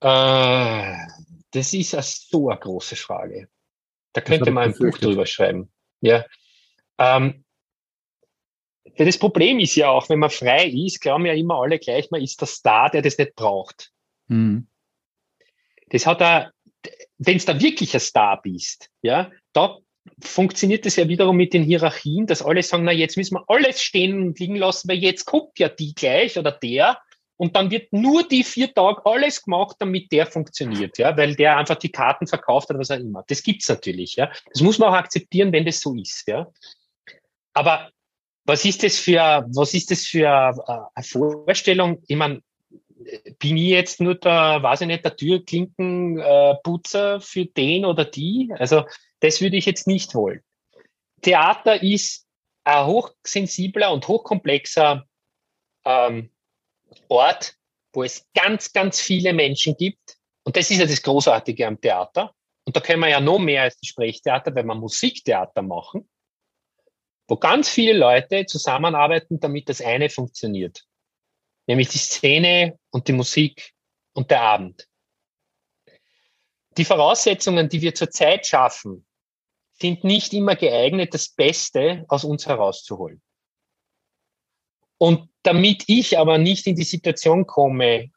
[0.00, 0.96] äh,
[1.52, 3.48] das ist eine so eine große Frage.
[4.12, 5.72] Da könnte man ein Buch drüber schreiben.
[6.00, 6.24] Ja.
[6.98, 7.44] Ähm,
[8.96, 12.22] das Problem ist ja auch, wenn man frei ist, glauben ja immer alle gleich, man
[12.22, 13.92] ist der Star, der das nicht braucht.
[14.26, 14.68] Mhm.
[15.90, 16.52] Das hat er,
[17.18, 19.78] wenn es da wirklich ein Star bist, ja, da
[20.22, 23.82] funktioniert das ja wiederum mit den Hierarchien, dass alle sagen, na, jetzt müssen wir alles
[23.82, 26.98] stehen und liegen lassen, weil jetzt kommt ja die gleich oder der.
[27.36, 31.56] Und dann wird nur die vier Tage alles gemacht, damit der funktioniert, ja, weil der
[31.56, 33.24] einfach die Karten verkauft hat, was auch immer.
[33.28, 34.30] Das gibt's natürlich, ja.
[34.52, 36.46] Das muss man auch akzeptieren, wenn das so ist, ja.
[37.54, 37.88] Aber
[38.44, 42.02] was ist das für, was ist das für eine Vorstellung?
[42.08, 42.42] Ich meine,
[43.38, 48.52] bin ich jetzt nur der, weiß ich nicht, der Türklinkenputzer für den oder die?
[48.58, 48.84] Also,
[49.20, 50.42] das würde ich jetzt nicht wollen.
[51.22, 52.26] Theater ist
[52.64, 55.06] ein hochsensibler und hochkomplexer
[55.84, 56.30] ähm,
[57.08, 57.56] Ort,
[57.92, 60.18] wo es ganz, ganz viele Menschen gibt.
[60.44, 62.34] Und das ist ja das Großartige am Theater.
[62.64, 66.08] Und da können wir ja noch mehr als das Sprechtheater, wenn wir Musiktheater machen
[67.30, 70.84] wo ganz viele Leute zusammenarbeiten, damit das eine funktioniert.
[71.66, 73.72] Nämlich die Szene und die Musik
[74.14, 74.88] und der Abend.
[76.76, 79.06] Die Voraussetzungen, die wir zurzeit schaffen,
[79.80, 83.22] sind nicht immer geeignet, das Beste aus uns herauszuholen.
[84.98, 88.10] Und damit ich aber nicht in die Situation komme,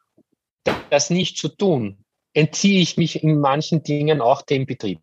[0.89, 2.03] das nicht zu tun,
[2.34, 5.01] entziehe ich mich in manchen Dingen auch dem Betrieb.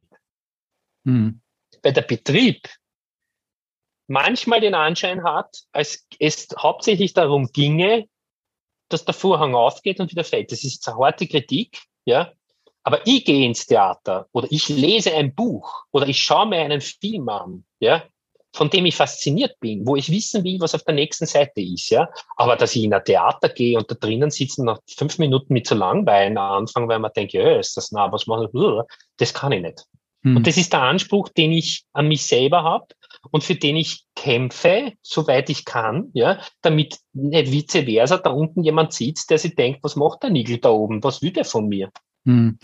[1.04, 1.40] Mhm.
[1.82, 2.68] Bei der Betrieb
[4.06, 8.08] manchmal den Anschein hat, als es hauptsächlich darum ginge,
[8.88, 10.52] dass der Vorhang aufgeht und wieder fällt.
[10.52, 12.32] Das ist eine harte Kritik, ja.
[12.82, 16.80] Aber ich gehe ins Theater oder ich lese ein Buch oder ich schaue mir einen
[16.80, 18.02] Film an, ja,
[18.52, 21.90] von dem ich fasziniert bin, wo ich wissen will, was auf der nächsten Seite ist,
[21.90, 22.08] ja.
[22.36, 25.66] Aber dass ich in ein Theater gehe und da drinnen sitzen nach fünf Minuten mit
[25.66, 28.96] zu langweilen anfangen, weil man denkt, ja, ist das nah, was mache ich?
[29.18, 29.84] Das kann ich nicht.
[30.22, 30.36] Hm.
[30.36, 32.86] Und das ist der Anspruch, den ich an mich selber habe
[33.30, 38.64] und für den ich kämpfe, soweit ich kann, ja, damit nicht vice versa da unten
[38.64, 41.02] jemand sitzt, der sich denkt, was macht der Nigel da oben?
[41.04, 41.90] Was will der von mir?
[42.24, 42.58] Hm.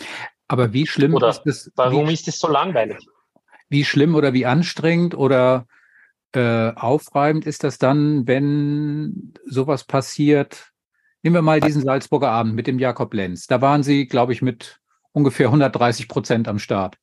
[0.49, 1.71] Aber wie schlimm oder ist das?
[1.75, 2.99] Warum wie, ist das so langweilig?
[3.69, 5.67] Wie schlimm oder wie anstrengend oder
[6.33, 10.73] äh, aufreibend ist das dann, wenn sowas passiert?
[11.23, 13.47] Nehmen wir mal diesen Salzburger Abend mit dem Jakob Lenz.
[13.47, 14.81] Da waren Sie, glaube ich, mit
[15.11, 16.99] ungefähr 130 Prozent am Start.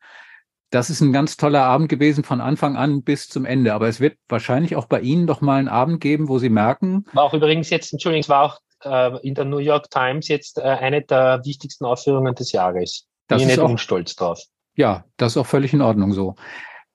[0.69, 3.73] Das ist ein ganz toller Abend gewesen von Anfang an bis zum Ende.
[3.73, 7.05] Aber es wird wahrscheinlich auch bei Ihnen doch mal einen Abend geben, wo Sie merken.
[7.13, 10.57] War auch übrigens jetzt, Entschuldigung, es war auch äh, in der New York Times jetzt
[10.57, 13.07] äh, eine der wichtigsten Aufführungen des Jahres.
[13.27, 14.41] Das Bin ich nicht auch, unstolz drauf.
[14.75, 16.35] Ja, das ist auch völlig in Ordnung so.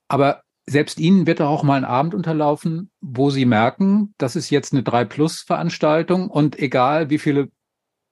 [0.08, 4.72] Aber selbst Ihnen wird auch mal ein Abend unterlaufen, wo Sie merken, das ist jetzt
[4.72, 7.48] eine 3-Plus-Veranstaltung und egal wie viele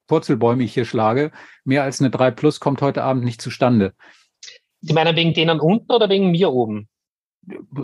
[0.07, 1.33] Purzelbäume ich hier schlage,
[1.65, 3.95] mehr als eine 3 Plus kommt heute Abend nicht zustande.
[4.81, 6.89] Sie meinen wegen denen unten oder wegen mir oben?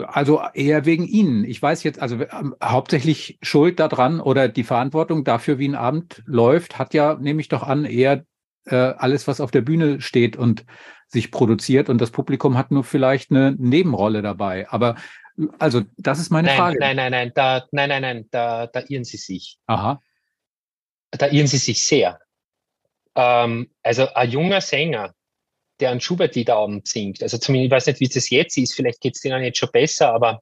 [0.07, 1.45] Also eher wegen Ihnen.
[1.45, 6.21] Ich weiß jetzt, also ähm, hauptsächlich Schuld daran oder die Verantwortung dafür, wie ein Abend
[6.25, 8.25] läuft, hat ja, nehme ich doch an, eher
[8.65, 10.65] äh, alles, was auf der Bühne steht und
[11.07, 11.89] sich produziert.
[11.89, 14.69] Und das Publikum hat nur vielleicht eine Nebenrolle dabei.
[14.69, 14.95] Aber
[15.59, 16.79] also, das ist meine nein, Frage.
[16.79, 19.57] Nein, nein, nein, da, nein, nein, nein, da, da irren Sie sich.
[19.67, 20.01] Aha.
[21.11, 22.19] Da irren Sie sich sehr.
[23.15, 25.13] Ähm, also ein junger Sänger,
[25.79, 27.23] der einen Schubert-Liederabend singt.
[27.23, 29.71] Also zumindest, ich weiß nicht, wie das jetzt ist, vielleicht geht es denen jetzt schon
[29.71, 30.41] besser, aber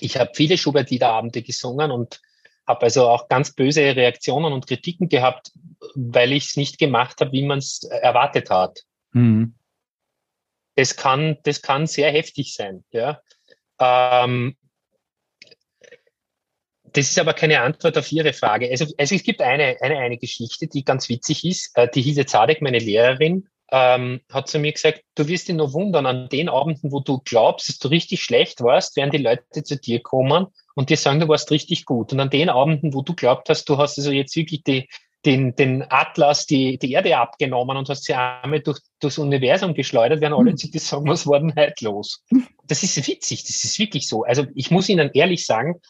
[0.00, 2.20] ich habe viele Schubert-Liederabende gesungen und
[2.66, 5.52] habe also auch ganz böse Reaktionen und Kritiken gehabt,
[5.94, 8.82] weil ich es nicht gemacht habe, wie man es erwartet hat.
[9.12, 9.54] Mhm.
[10.76, 12.84] Das kann, das kann sehr heftig sein.
[12.92, 13.20] Ja.
[13.78, 14.56] Ähm,
[16.84, 18.70] das ist aber keine Antwort auf Ihre Frage.
[18.70, 21.76] Also, also es gibt eine, eine, eine Geschichte, die ganz witzig ist.
[21.76, 25.72] Äh, die Hilde Zadek, meine Lehrerin, ähm, hat zu mir gesagt, du wirst dich nur
[25.72, 29.64] wundern, an den Abenden, wo du glaubst, dass du richtig schlecht warst, werden die Leute
[29.64, 32.12] zu dir kommen und dir sagen, du warst richtig gut.
[32.12, 34.88] Und an den Abenden, wo du glaubt hast, du hast also jetzt wirklich die,
[35.24, 40.20] den, den Atlas, die, die Erde abgenommen und hast sie einmal durch, durchs Universum geschleudert,
[40.20, 40.58] werden alle hm.
[40.58, 42.22] zu dir sagen, was war denn heute los?
[42.66, 44.24] Das ist witzig, das ist wirklich so.
[44.24, 45.80] Also ich muss Ihnen ehrlich sagen,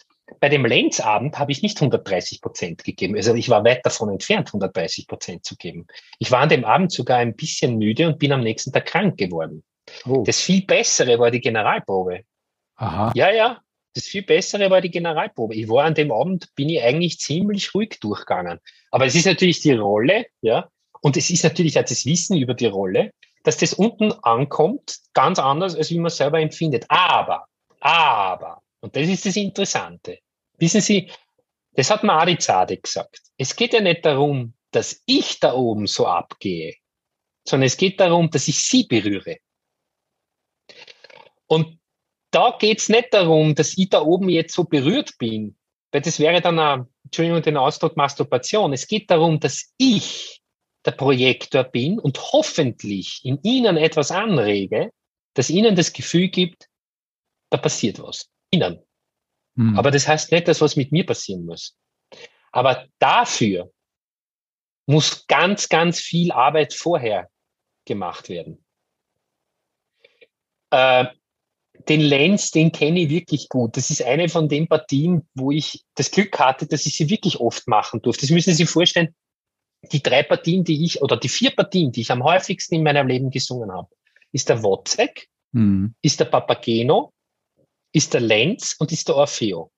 [0.40, 3.16] bei dem Lenzabend habe ich nicht 130 Prozent gegeben.
[3.16, 5.86] Also ich war weit davon entfernt, 130 Prozent zu geben.
[6.18, 9.16] Ich war an dem Abend sogar ein bisschen müde und bin am nächsten Tag krank
[9.18, 9.62] geworden.
[10.06, 10.22] Oh.
[10.24, 12.22] Das viel Bessere war die Generalprobe.
[12.76, 13.12] Aha.
[13.14, 13.60] Ja, ja.
[13.94, 15.54] Das viel Bessere war die Generalprobe.
[15.54, 18.58] Ich war an dem Abend, bin ich eigentlich ziemlich ruhig durchgegangen.
[18.90, 20.68] Aber es ist natürlich die Rolle, ja.
[21.00, 23.12] Und es ist natürlich auch das Wissen über die Rolle,
[23.42, 26.86] dass das unten ankommt, ganz anders, als wie man selber empfindet.
[26.88, 27.46] Aber,
[27.80, 30.18] aber, und das ist das Interessante.
[30.58, 31.10] Wissen Sie,
[31.74, 33.20] das hat mir Adi Zade gesagt.
[33.38, 36.74] Es geht ja nicht darum, dass ich da oben so abgehe,
[37.46, 39.38] sondern es geht darum, dass ich Sie berühre.
[41.46, 41.78] Und
[42.30, 45.56] da geht's nicht darum, dass ich da oben jetzt so berührt bin,
[45.92, 48.72] weil das wäre dann eine, Entschuldigung den Ausdruck Masturbation.
[48.72, 50.42] Es geht darum, dass ich
[50.84, 54.90] der Projektor bin und hoffentlich in Ihnen etwas anrege,
[55.34, 56.68] das Ihnen das Gefühl gibt,
[57.50, 58.78] da passiert was ihnen.
[59.54, 59.78] Mhm.
[59.78, 61.76] Aber das heißt nicht, dass was mit mir passieren muss.
[62.52, 63.72] Aber dafür
[64.86, 67.28] muss ganz, ganz viel Arbeit vorher
[67.84, 68.64] gemacht werden.
[70.70, 71.06] Äh,
[71.88, 73.76] den Lenz, den kenne ich wirklich gut.
[73.76, 77.40] Das ist eine von den Partien, wo ich das Glück hatte, dass ich sie wirklich
[77.40, 78.22] oft machen durfte.
[78.22, 79.14] Das müssen Sie sich vorstellen.
[79.90, 83.08] Die drei Partien, die ich, oder die vier Partien, die ich am häufigsten in meinem
[83.08, 83.88] Leben gesungen habe,
[84.30, 85.94] ist der Wozzeck, mhm.
[86.02, 87.12] ist der Papageno
[87.92, 89.70] ist der Lenz und ist der Orfeo.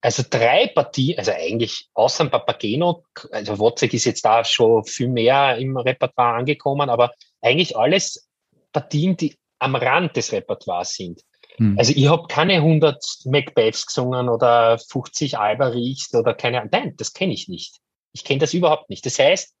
[0.00, 5.56] Also drei Partien, also eigentlich außer Papageno, also Wozzeck ist jetzt da schon viel mehr
[5.58, 8.28] im Repertoire angekommen, aber eigentlich alles
[8.72, 11.22] Partien, die am Rand des Repertoires sind.
[11.56, 11.78] Hm.
[11.78, 16.70] Also ich habe keine 100 Macbeths gesungen oder 50 Alberichs oder keine Ahnung.
[16.72, 17.76] Nein, das kenne ich nicht.
[18.12, 19.06] Ich kenne das überhaupt nicht.
[19.06, 19.54] Das heißt,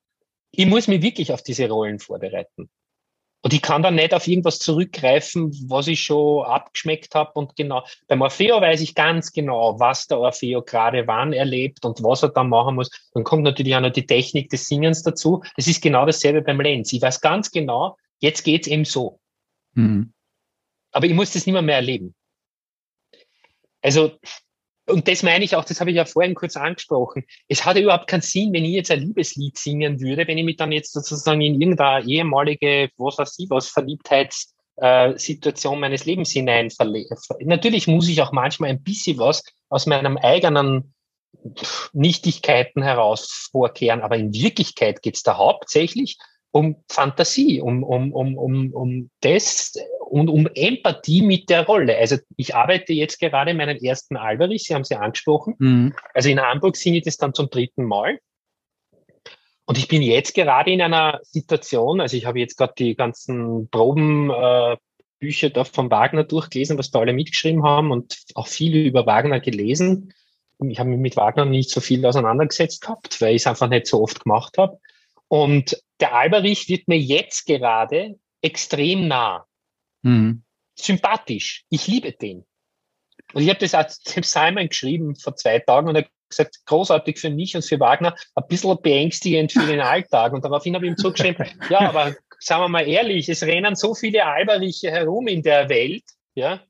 [0.50, 2.68] ich muss mich wirklich auf diese Rollen vorbereiten.
[3.42, 7.32] Und ich kann dann nicht auf irgendwas zurückgreifen, was ich schon abgeschmeckt habe.
[7.34, 12.02] Und genau, beim Orfeo weiß ich ganz genau, was der Orfeo gerade wann erlebt und
[12.04, 12.90] was er dann machen muss.
[13.14, 15.42] Dann kommt natürlich auch noch die Technik des Singens dazu.
[15.56, 16.92] Das ist genau dasselbe beim Lenz.
[16.92, 19.18] Ich weiß ganz genau, jetzt geht's eben so.
[19.74, 20.12] Mhm.
[20.92, 22.14] Aber ich muss das nicht mehr, mehr erleben.
[23.80, 24.12] Also
[24.86, 27.24] und das meine ich auch, das habe ich ja vorhin kurz angesprochen.
[27.48, 30.56] Es hat überhaupt keinen Sinn, wenn ich jetzt ein Liebeslied singen würde, wenn ich mich
[30.56, 37.14] dann jetzt sozusagen in irgendeine ehemalige, was weiß ich was, Verliebtheitssituation meines Lebens hinein verlege.
[37.40, 40.94] Natürlich muss ich auch manchmal ein bisschen was aus meinem eigenen
[41.92, 46.18] Nichtigkeiten heraus vorkehren, aber in Wirklichkeit geht es da hauptsächlich
[46.52, 49.72] um Fantasie, um, um, um, um, um das
[50.08, 51.96] und um Empathie mit der Rolle.
[51.96, 55.54] Also ich arbeite jetzt gerade meinen ersten Alberich, Sie haben sie angesprochen.
[55.58, 55.94] Mhm.
[56.12, 58.18] Also in Hamburg singe ich das dann zum dritten Mal.
[59.64, 63.70] Und ich bin jetzt gerade in einer Situation, also ich habe jetzt gerade die ganzen
[63.70, 64.76] Probenbücher
[65.46, 69.40] äh, da von Wagner durchgelesen, was da alle mitgeschrieben haben und auch viele über Wagner
[69.40, 70.12] gelesen.
[70.68, 73.86] Ich habe mich mit Wagner nicht so viel auseinandergesetzt gehabt, weil ich es einfach nicht
[73.86, 74.78] so oft gemacht habe.
[75.32, 79.46] Und der Alberich wird mir jetzt gerade extrem nah.
[80.02, 80.42] Mhm.
[80.78, 81.64] Sympathisch.
[81.70, 82.44] Ich liebe den.
[83.32, 86.58] Und ich habe das als dem Simon geschrieben vor zwei Tagen und er hat gesagt,
[86.66, 90.34] großartig für mich und für Wagner, ein bisschen beängstigend für den Alltag.
[90.34, 93.94] Und daraufhin habe ich ihm zugeschrieben, ja, aber sagen wir mal ehrlich, es rennen so
[93.94, 96.04] viele Alberiche herum in der Welt,
[96.34, 96.62] ja,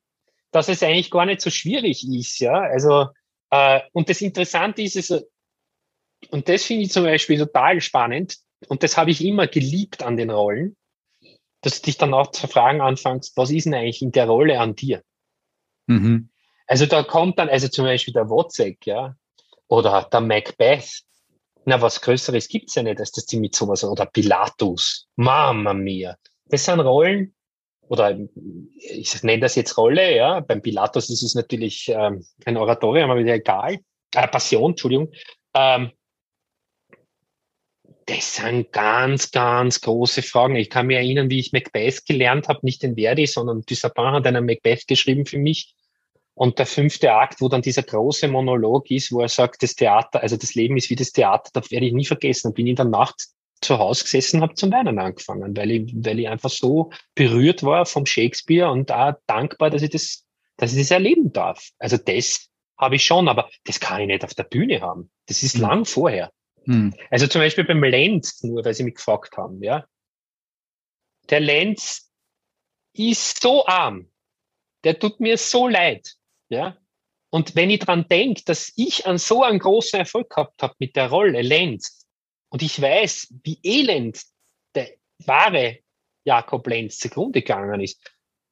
[0.52, 2.60] dass es eigentlich gar nicht so schwierig ist, ja.
[2.60, 3.08] Also,
[3.50, 5.10] äh, und das Interessante ist, es,
[6.30, 8.38] und das finde ich zum Beispiel total spannend,
[8.68, 10.76] und das habe ich immer geliebt an den Rollen,
[11.62, 14.60] dass du dich dann auch zu fragen anfängst, was ist denn eigentlich in der Rolle
[14.60, 15.02] an dir?
[15.86, 16.30] Mhm.
[16.66, 19.16] Also da kommt dann, also zum Beispiel der Wozzeck, ja,
[19.68, 21.02] oder der Macbeth.
[21.64, 26.16] Na, was Größeres gibt's ja nicht, als dass die mit sowas, oder Pilatus, Mama mia.
[26.46, 27.34] Das sind Rollen,
[27.82, 28.18] oder
[28.76, 33.20] ich nenne das jetzt Rolle, ja, beim Pilatus ist es natürlich ähm, ein Oratorium, aber
[33.20, 33.78] wieder egal,
[34.14, 35.12] äh, Passion, Entschuldigung.
[35.54, 35.92] Ähm,
[38.06, 40.56] Das sind ganz, ganz große Fragen.
[40.56, 44.26] Ich kann mich erinnern, wie ich Macbeth gelernt habe, nicht den Verdi, sondern Dusapin hat
[44.26, 45.74] einen Macbeth geschrieben für mich.
[46.34, 50.22] Und der fünfte Akt, wo dann dieser große Monolog ist, wo er sagt, das Theater,
[50.22, 52.48] also das Leben ist wie das Theater, das werde ich nie vergessen.
[52.48, 53.26] Und bin in der Nacht
[53.60, 57.86] zu Hause gesessen, habe zum Weinen angefangen, weil ich, weil ich einfach so berührt war
[57.86, 60.24] vom Shakespeare und auch dankbar, dass ich das,
[60.56, 61.70] dass ich das erleben darf.
[61.78, 62.48] Also das
[62.78, 65.10] habe ich schon, aber das kann ich nicht auf der Bühne haben.
[65.26, 65.62] Das ist mhm.
[65.62, 66.32] lang vorher.
[66.66, 66.94] Mhm.
[67.10, 69.86] Also zum Beispiel beim Lenz, nur weil Sie mich gefragt haben, ja.
[71.30, 72.10] Der Lenz
[72.94, 74.10] ist so arm.
[74.84, 76.14] Der tut mir so leid.
[76.48, 76.76] Ja?
[77.30, 80.96] Und wenn ich dran denke, dass ich an so einen großen Erfolg gehabt habe mit
[80.96, 82.06] der Rolle Lenz
[82.50, 84.22] und ich weiß, wie elend
[84.74, 84.92] der
[85.24, 85.78] wahre
[86.24, 88.00] Jakob Lenz zugrunde gegangen ist,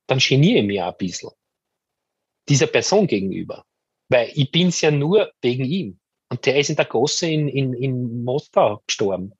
[0.06, 1.30] dann geniere ich mich ein bisschen
[2.48, 3.64] dieser Person gegenüber.
[4.08, 5.99] Weil ich bin's ja nur wegen ihm.
[6.30, 9.32] Und der ist in der Gosse in, in, in Moskau gestorben.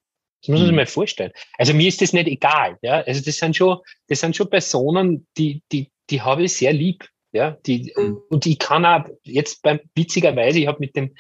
[0.43, 0.77] Das muss man sich mhm.
[0.77, 1.33] mal vorstellen.
[1.59, 2.79] Also mir ist das nicht egal.
[2.83, 3.01] Ja?
[3.03, 3.79] Also das sind schon,
[4.09, 7.09] das sind schon Personen, die, die, die habe ich sehr lieb.
[7.33, 8.19] Ja, die, mhm.
[8.29, 11.15] und ich kann auch jetzt beim, witzigerweise, ich habe mit dem,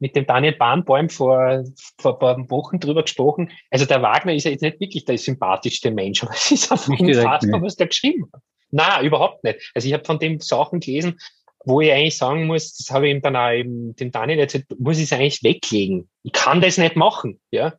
[0.00, 1.62] mit dem Daniel Bahnbäum vor,
[1.98, 3.52] vor ein paar Wochen drüber gesprochen.
[3.70, 6.88] Also der Wagner ist ja jetzt nicht wirklich der sympathischste Mensch, aber es ist einfach
[6.88, 8.42] unfassbar, was der geschrieben hat.
[8.72, 9.70] Na, überhaupt nicht.
[9.74, 11.20] Also ich habe von dem Sachen gelesen,
[11.64, 14.66] wo ich eigentlich sagen muss, das habe ich ihm dann auch eben dem Daniel erzählt,
[14.78, 16.08] muss ich es eigentlich weglegen.
[16.22, 17.74] Ich kann das nicht machen, ja.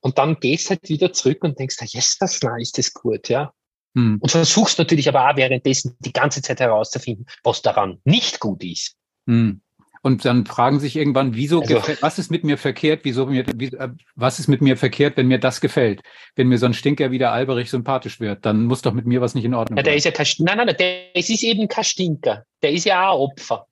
[0.00, 3.52] Und dann gehst halt wieder zurück und denkst, yes, das na, ist das gut, ja.
[3.96, 4.18] Hm.
[4.20, 8.96] Und versuchst natürlich aber auch währenddessen die ganze Zeit herauszufinden, was daran nicht gut ist.
[9.26, 9.60] Hm.
[10.02, 13.66] Und dann fragen sich irgendwann, wieso also, was ist mit mir verkehrt, wieso mir, wie,
[13.66, 16.02] äh, was ist mit mir verkehrt, wenn mir das gefällt?
[16.36, 19.20] Wenn mir so ein Stinker wie der Alberich sympathisch wird, dann muss doch mit mir
[19.20, 19.84] was nicht in Ordnung sein.
[19.84, 22.44] Ja, der ist ja kein, nein, nein, nein, der, es ist eben kein Stinker.
[22.62, 23.66] Der ist ja auch Opfer.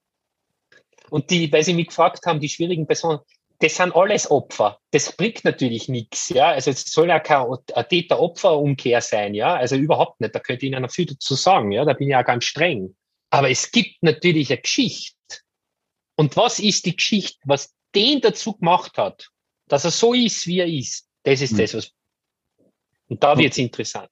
[1.11, 3.21] Und die, weil sie mich gefragt haben, die schwierigen Personen,
[3.61, 4.79] das sind alles Opfer.
[4.91, 6.49] Das bringt natürlich nichts, ja.
[6.49, 7.47] Also es soll ja kein
[7.89, 9.55] Täter-Opfer-Umkehr sein, ja.
[9.55, 10.35] Also überhaupt nicht.
[10.35, 11.85] Da könnte ich Ihnen noch viel dazu sagen, ja.
[11.85, 12.95] Da bin ich ja ganz streng.
[13.31, 15.16] Aber es gibt natürlich eine Geschichte.
[16.17, 19.29] Und was ist die Geschichte, was den dazu gemacht hat,
[19.69, 21.07] dass er so ist, wie er ist?
[21.23, 21.59] Das ist mhm.
[21.59, 21.93] das, was.
[23.09, 24.11] Und da wird's interessant.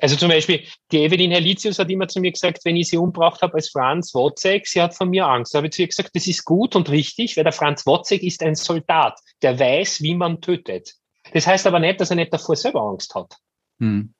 [0.00, 0.62] Also zum Beispiel,
[0.92, 4.14] die Evelyn Helitius hat immer zu mir gesagt, wenn ich sie umgebracht habe als Franz
[4.14, 5.54] Wozzeck, sie hat von mir Angst.
[5.54, 8.22] Da habe ich zu ihr gesagt, das ist gut und richtig, weil der Franz Wozzeck
[8.22, 10.94] ist ein Soldat, der weiß, wie man tötet.
[11.32, 13.36] Das heißt aber nicht, dass er nicht davor selber Angst hat.
[13.78, 14.14] Hm.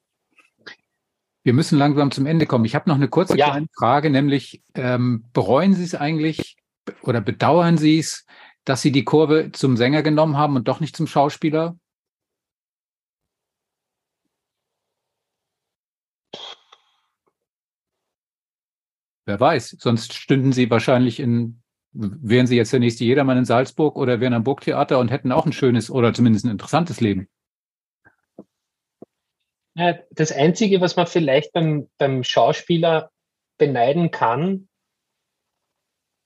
[1.42, 2.64] Wir müssen langsam zum Ende kommen.
[2.64, 3.50] Ich habe noch eine kurze ja.
[3.50, 6.56] kleine Frage, nämlich ähm, bereuen Sie es eigentlich
[7.02, 8.26] oder bedauern Sie es,
[8.64, 11.76] dass Sie die Kurve zum Sänger genommen haben und doch nicht zum Schauspieler?
[19.26, 21.62] Wer weiß, sonst stünden sie wahrscheinlich in,
[21.92, 25.46] wären sie jetzt der nächste Jedermann in Salzburg oder wären am Burgtheater und hätten auch
[25.46, 27.28] ein schönes oder zumindest ein interessantes Leben.
[29.74, 33.10] Das Einzige, was man vielleicht beim, beim Schauspieler
[33.58, 34.68] beneiden kann,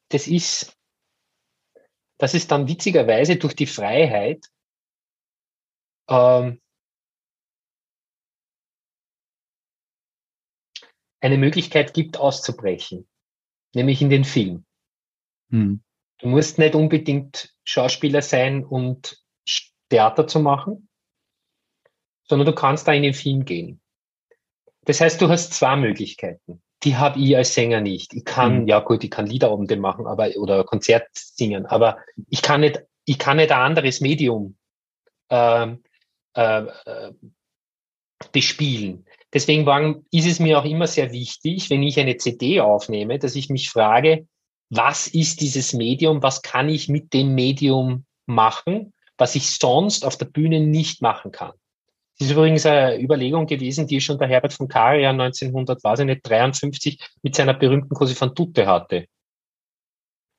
[0.09, 0.77] das ist,
[2.19, 4.47] dass es dann witzigerweise durch die Freiheit
[6.09, 6.61] ähm,
[11.21, 13.09] eine Möglichkeit gibt, auszubrechen,
[13.75, 14.65] nämlich in den Film.
[15.51, 15.83] Hm.
[16.19, 19.23] Du musst nicht unbedingt Schauspieler sein und
[19.89, 20.89] Theater zu machen,
[22.25, 23.81] sondern du kannst da in den Film gehen.
[24.83, 26.63] Das heißt, du hast zwei Möglichkeiten.
[26.85, 28.15] Die habe ich als Sänger nicht.
[28.15, 28.69] Ich kann, mhm.
[28.69, 31.99] ja gut, ich kann Liederabende machen, aber oder Konzert singen, aber
[32.29, 34.57] ich kann nicht, ich kann nicht ein anderes Medium
[35.31, 35.83] ähm,
[36.35, 37.13] äh, äh,
[38.33, 39.07] bespielen.
[39.33, 43.37] Deswegen waren, ist es mir auch immer sehr wichtig, wenn ich eine CD aufnehme, dass
[43.37, 44.27] ich mich frage,
[44.71, 50.17] was ist dieses Medium, was kann ich mit dem Medium machen, was ich sonst auf
[50.17, 51.53] der Bühne nicht machen kann.
[52.19, 57.55] Das ist übrigens eine Überlegung gewesen, die schon der Herbert von Karajan 1953 mit seiner
[57.55, 59.07] berühmten Cosi van Tutte hatte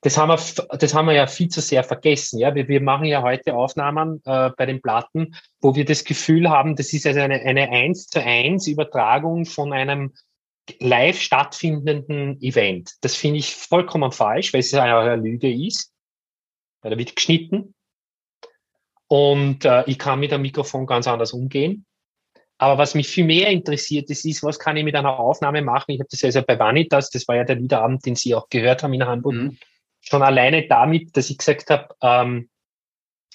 [0.02, 2.40] das haben wir, das haben wir ja viel zu sehr vergessen.
[2.40, 6.50] Ja, wir, wir machen ja heute Aufnahmen äh, bei den Platten, wo wir das Gefühl
[6.50, 10.14] haben, das ist also eine, eine eins zu eins Übertragung von einem
[10.80, 12.94] live stattfindenden Event.
[13.02, 15.92] Das finde ich vollkommen falsch, weil es eine Lüge ist.
[16.82, 17.74] Weil da wird geschnitten.
[19.10, 21.86] Und äh, ich kann mit dem Mikrofon ganz anders umgehen.
[22.58, 25.92] Aber was mich viel mehr interessiert, das ist, was kann ich mit einer Aufnahme machen?
[25.92, 28.84] Ich habe das also bei Vanitas, das war ja der Liederabend, den Sie auch gehört
[28.84, 29.58] haben in Hamburg, mhm
[30.02, 32.50] schon alleine damit, dass ich gesagt habe, ähm,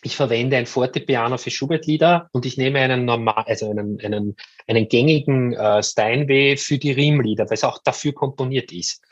[0.03, 4.89] ich verwende ein Fortepiano für Schubert-Lieder und ich nehme einen normal, also einen, einen, einen
[4.89, 9.03] gängigen äh, Steinway für die Riemlieder, weil es auch dafür komponiert ist.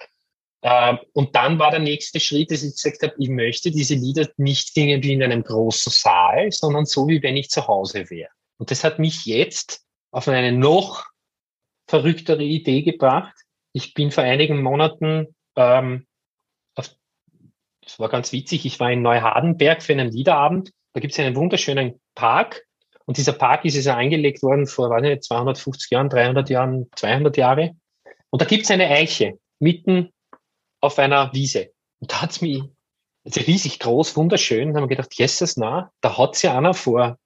[0.62, 4.28] Ähm, und dann war der nächste Schritt, dass ich gesagt habe, ich möchte diese Lieder
[4.36, 8.30] nicht singen wie in einem großen Saal, sondern so, wie wenn ich zu Hause wäre.
[8.58, 11.04] Und das hat mich jetzt auf eine noch
[11.88, 13.34] verrücktere Idee gebracht.
[13.72, 16.06] Ich bin vor einigen Monaten, ähm,
[16.76, 16.90] auf,
[17.82, 20.70] das war ganz witzig, ich war in Neuhardenberg für einen Liederabend.
[20.92, 22.64] Da gibt es einen wunderschönen Park.
[23.04, 27.36] Und dieser Park ist ja eingelegt worden vor weiß nicht, 250 Jahren, 300 Jahren, 200
[27.36, 27.74] Jahre.
[28.30, 30.12] Und da gibt es eine Eiche mitten
[30.82, 31.72] auf einer Wiese.
[32.00, 32.62] Und da hat's mich,
[33.24, 37.18] also riesig groß, wunderschön, da haben wir gedacht, Jesus, na, da hat's ja einer vor,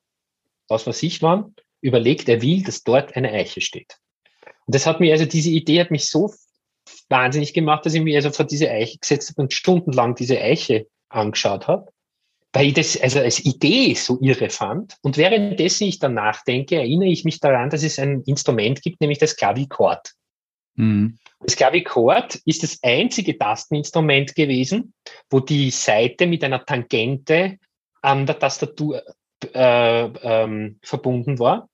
[0.68, 3.98] was weiß ich wann, überlegt, er will, dass dort eine Eiche steht.
[4.66, 6.32] Und das hat mich, also diese Idee hat mich so
[7.08, 10.86] wahnsinnig gemacht, dass ich mich also vor diese Eiche gesetzt habe und stundenlang diese Eiche
[11.08, 11.90] angeschaut habe,
[12.52, 14.96] weil ich das also als Idee so irre fand.
[15.02, 19.18] Und währenddessen ich dann nachdenke, erinnere ich mich daran, dass es ein Instrument gibt, nämlich
[19.18, 20.12] das Klavichord.
[20.76, 21.18] Mhm.
[21.40, 24.94] Das Klavichord ist das einzige Tasteninstrument gewesen,
[25.30, 27.58] wo die Seite mit einer Tangente
[28.02, 29.02] an der Tastatur
[29.52, 31.68] äh, ähm, verbunden war.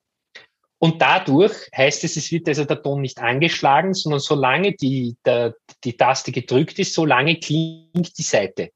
[0.78, 5.54] Und dadurch heißt es, es wird also der Ton nicht angeschlagen, sondern solange die, der,
[5.84, 8.72] die Taste gedrückt ist, solange klingt die Seite.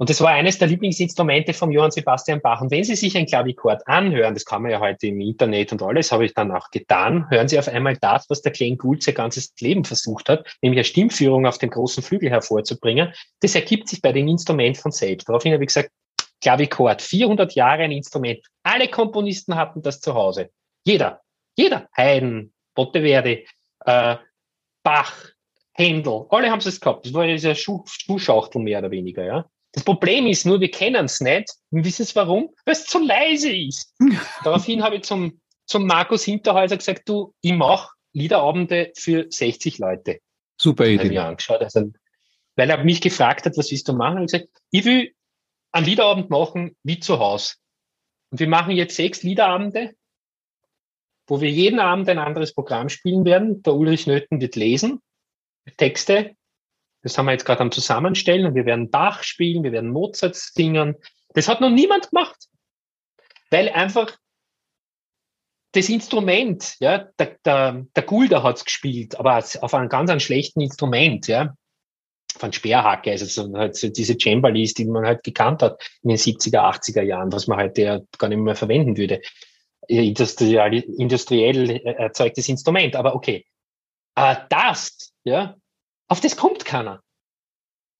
[0.00, 2.60] Und das war eines der Lieblingsinstrumente von Johann Sebastian Bach.
[2.60, 5.82] Und wenn Sie sich ein Klavichord anhören, das kann man ja heute im Internet und
[5.82, 9.02] alles, habe ich dann auch getan, hören Sie auf einmal das, was der Glenn Gould
[9.02, 13.12] sein ganzes Leben versucht hat, nämlich eine Stimmführung auf dem großen Flügel hervorzubringen.
[13.40, 15.28] Das ergibt sich bei dem Instrument von selbst.
[15.28, 15.90] Daraufhin habe ich gesagt,
[16.40, 18.38] Klavichord, 400 Jahre ein Instrument.
[18.62, 20.50] Alle Komponisten hatten das zu Hause.
[20.84, 21.22] Jeder,
[21.56, 21.88] jeder.
[21.96, 23.42] Haydn, Botteverde,
[23.84, 24.16] äh,
[24.84, 25.12] Bach,
[25.72, 27.06] Händel, alle haben es gehabt.
[27.06, 29.50] Das war ja Schuh, Schuhschachtel mehr oder weniger, ja.
[29.72, 31.52] Das Problem ist nur, wir kennen es nicht.
[31.70, 32.50] Und wissen Sie warum?
[32.64, 33.94] Weil es zu leise ist.
[34.44, 40.20] Daraufhin habe ich zum, zum Markus Hinterhäuser gesagt, du, ich mache Liederabende für 60 Leute.
[40.60, 41.08] Super Idee.
[41.08, 41.60] Mir angeschaut.
[41.60, 41.92] Also,
[42.56, 44.18] weil er mich gefragt hat, was willst du machen?
[44.18, 45.12] Und ich gesagt, ich will
[45.70, 47.54] einen Liederabend machen wie zu Hause.
[48.30, 49.94] Und wir machen jetzt sechs Liederabende,
[51.26, 53.62] wo wir jeden Abend ein anderes Programm spielen werden.
[53.62, 55.00] Der Ulrich Nöthen wird lesen,
[55.76, 56.34] Texte,
[57.02, 60.34] das haben wir jetzt gerade am Zusammenstellen und wir werden Bach spielen, wir werden Mozart
[60.34, 60.96] singen.
[61.34, 62.48] Das hat noch niemand gemacht.
[63.50, 64.16] Weil einfach
[65.72, 70.60] das Instrument, ja, der, der, der Gulder hat's gespielt, aber auf einem ganz einem schlechten
[70.60, 71.54] Instrument, ja.
[72.36, 76.58] Von Sperrhacke, also so, halt diese Cembalis, die man halt gekannt hat in den 70er,
[76.58, 79.20] 80er Jahren, was man heute ja gar nicht mehr verwenden würde.
[79.88, 83.46] Industriell, industriell erzeugtes Instrument, aber okay.
[84.14, 85.56] Aber das, ja,
[86.08, 87.02] auf das kommt keiner.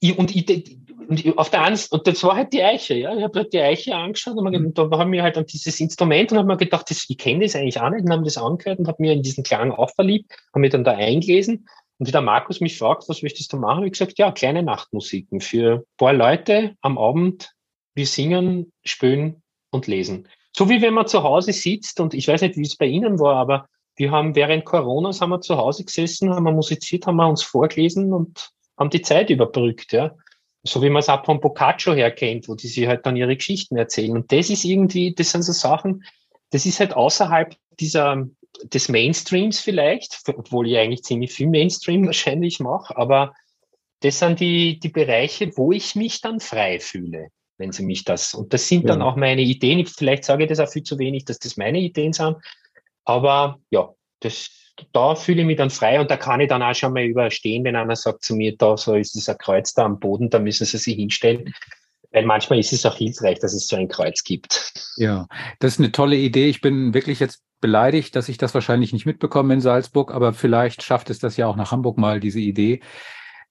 [0.00, 0.78] Ich, und, ich,
[1.08, 3.16] und auf der einen, und das war halt die Eiche, ja.
[3.16, 4.66] Ich habe halt die Eiche angeschaut und, mhm.
[4.66, 7.44] und da haben wir halt an dieses Instrument und habe mir gedacht, das, ich kenne
[7.44, 9.90] das eigentlich auch nicht und haben das angehört und habe mir in diesen Klang auch
[9.94, 11.68] verliebt, habe mich dann da eingelesen.
[11.98, 14.62] Und wie der Markus mich fragt, was möchtest du machen, habe ich gesagt, ja, kleine
[14.62, 17.52] Nachtmusiken für ein paar Leute am Abend.
[17.94, 20.28] Wir singen, spülen und lesen.
[20.56, 23.18] So wie wenn man zu Hause sitzt und ich weiß nicht, wie es bei Ihnen
[23.18, 23.68] war, aber
[23.98, 27.42] wir haben während Corona haben wir zu Hause gesessen, haben wir musiziert, haben wir uns
[27.42, 30.14] vorgelesen und haben die Zeit überbrückt, ja.
[30.62, 33.36] So wie man es auch von Boccaccio her kennt, wo die sich halt dann ihre
[33.36, 34.16] Geschichten erzählen.
[34.16, 36.04] Und das ist irgendwie, das sind so Sachen,
[36.50, 38.26] das ist halt außerhalb dieser,
[38.62, 43.34] des Mainstreams vielleicht, obwohl ich eigentlich ziemlich viel Mainstream wahrscheinlich mache, aber
[44.00, 48.32] das sind die, die Bereiche, wo ich mich dann frei fühle, wenn sie mich das,
[48.32, 49.06] und das sind dann ja.
[49.06, 49.84] auch meine Ideen.
[49.86, 52.36] Vielleicht sage ich das auch viel zu wenig, dass das meine Ideen sind,
[53.08, 53.88] aber ja,
[54.20, 54.50] das,
[54.92, 57.64] da fühle ich mich dann frei und da kann ich dann auch schon mal überstehen,
[57.64, 60.66] wenn einer sagt zu mir, da so ist dieser Kreuz da am Boden, da müssen
[60.66, 61.54] Sie sich hinstellen.
[62.10, 64.72] Weil manchmal ist es auch hilfreich, dass es so ein Kreuz gibt.
[64.96, 65.26] Ja,
[65.58, 66.48] das ist eine tolle Idee.
[66.48, 70.82] Ich bin wirklich jetzt beleidigt, dass ich das wahrscheinlich nicht mitbekomme in Salzburg, aber vielleicht
[70.82, 72.80] schafft es das ja auch nach Hamburg mal, diese Idee.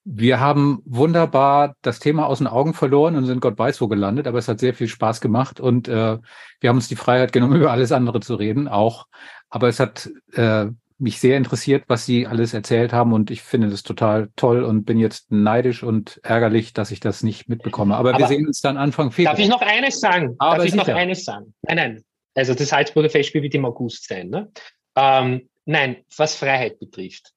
[0.09, 4.25] Wir haben wunderbar das Thema aus den Augen verloren und sind Gott weiß wo gelandet,
[4.25, 6.17] aber es hat sehr viel Spaß gemacht und äh,
[6.61, 9.07] wir haben uns die Freiheit genommen, über alles andere zu reden, auch.
[9.49, 13.67] Aber es hat äh, mich sehr interessiert, was Sie alles erzählt haben und ich finde
[13.69, 17.97] das total toll und bin jetzt neidisch und ärgerlich, dass ich das nicht mitbekomme.
[17.97, 19.33] Aber, aber wir sehen uns dann Anfang Februar.
[19.33, 20.35] Darf ich noch eines sagen?
[20.39, 20.87] Aber darf ich sicher.
[20.89, 21.53] noch eines sagen?
[21.63, 22.03] Nein, nein.
[22.33, 24.29] Also das Salzburger Festspiel wird im August sein.
[24.29, 24.49] Ne?
[24.95, 27.33] Ähm, nein, was Freiheit betrifft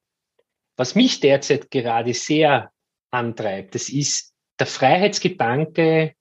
[0.77, 2.71] was mich derzeit gerade sehr
[3.11, 6.15] antreibt, das ist der Freiheitsgedanke,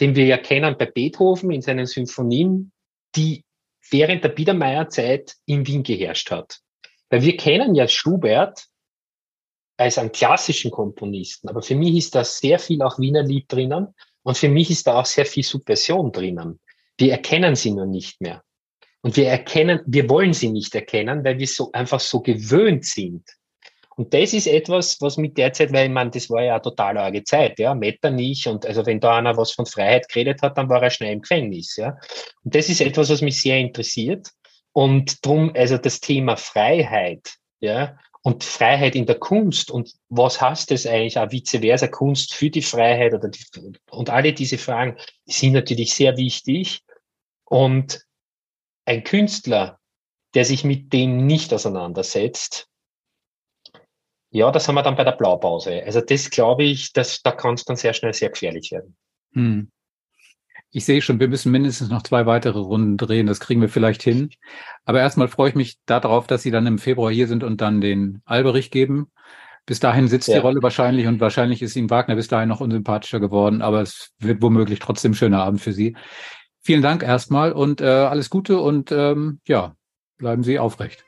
[0.00, 2.72] den wir ja kennen bei Beethoven in seinen Symphonien,
[3.16, 3.44] die
[3.90, 6.60] während der Biedermeierzeit in Wien geherrscht hat.
[7.10, 8.66] Weil wir kennen ja Schubert
[9.76, 13.94] als einen klassischen Komponisten, aber für mich ist da sehr viel auch Wiener Lied drinnen
[14.22, 16.60] und für mich ist da auch sehr viel Subversion drinnen.
[16.98, 18.42] Wir erkennen sie nur nicht mehr.
[19.00, 23.37] Und wir erkennen, wir wollen sie nicht erkennen, weil wir so einfach so gewöhnt sind
[23.98, 26.62] Und das ist etwas, was mit der Zeit, weil ich meine, das war ja eine
[26.62, 30.56] total arge Zeit, ja, Metternich und also wenn da einer was von Freiheit geredet hat,
[30.56, 31.98] dann war er schnell im Gefängnis, ja.
[32.44, 34.28] Und das ist etwas, was mich sehr interessiert.
[34.70, 40.70] Und drum, also das Thema Freiheit, ja, und Freiheit in der Kunst und was heißt
[40.70, 43.44] das eigentlich auch vice versa Kunst für die Freiheit oder die,
[43.90, 44.96] und alle diese Fragen
[45.26, 46.84] sind natürlich sehr wichtig
[47.46, 48.06] und
[48.84, 49.80] ein Künstler,
[50.34, 52.68] der sich mit dem nicht auseinandersetzt,
[54.30, 55.82] ja, das haben wir dann bei der Blaupause.
[55.84, 58.96] Also das glaube ich, dass da kann es dann sehr schnell sehr gefährlich werden.
[59.32, 59.70] Hm.
[60.70, 63.26] Ich sehe schon, wir müssen mindestens noch zwei weitere Runden drehen.
[63.26, 64.30] Das kriegen wir vielleicht hin.
[64.84, 67.80] Aber erstmal freue ich mich darauf, dass Sie dann im Februar hier sind und dann
[67.80, 69.10] den Alberich geben.
[69.64, 70.34] Bis dahin sitzt ja.
[70.34, 74.12] die Rolle wahrscheinlich und wahrscheinlich ist Ihnen Wagner bis dahin noch unsympathischer geworden, aber es
[74.18, 75.94] wird womöglich trotzdem ein schöner Abend für Sie.
[76.62, 79.74] Vielen Dank erstmal und äh, alles Gute und ähm, ja,
[80.18, 81.07] bleiben Sie aufrecht.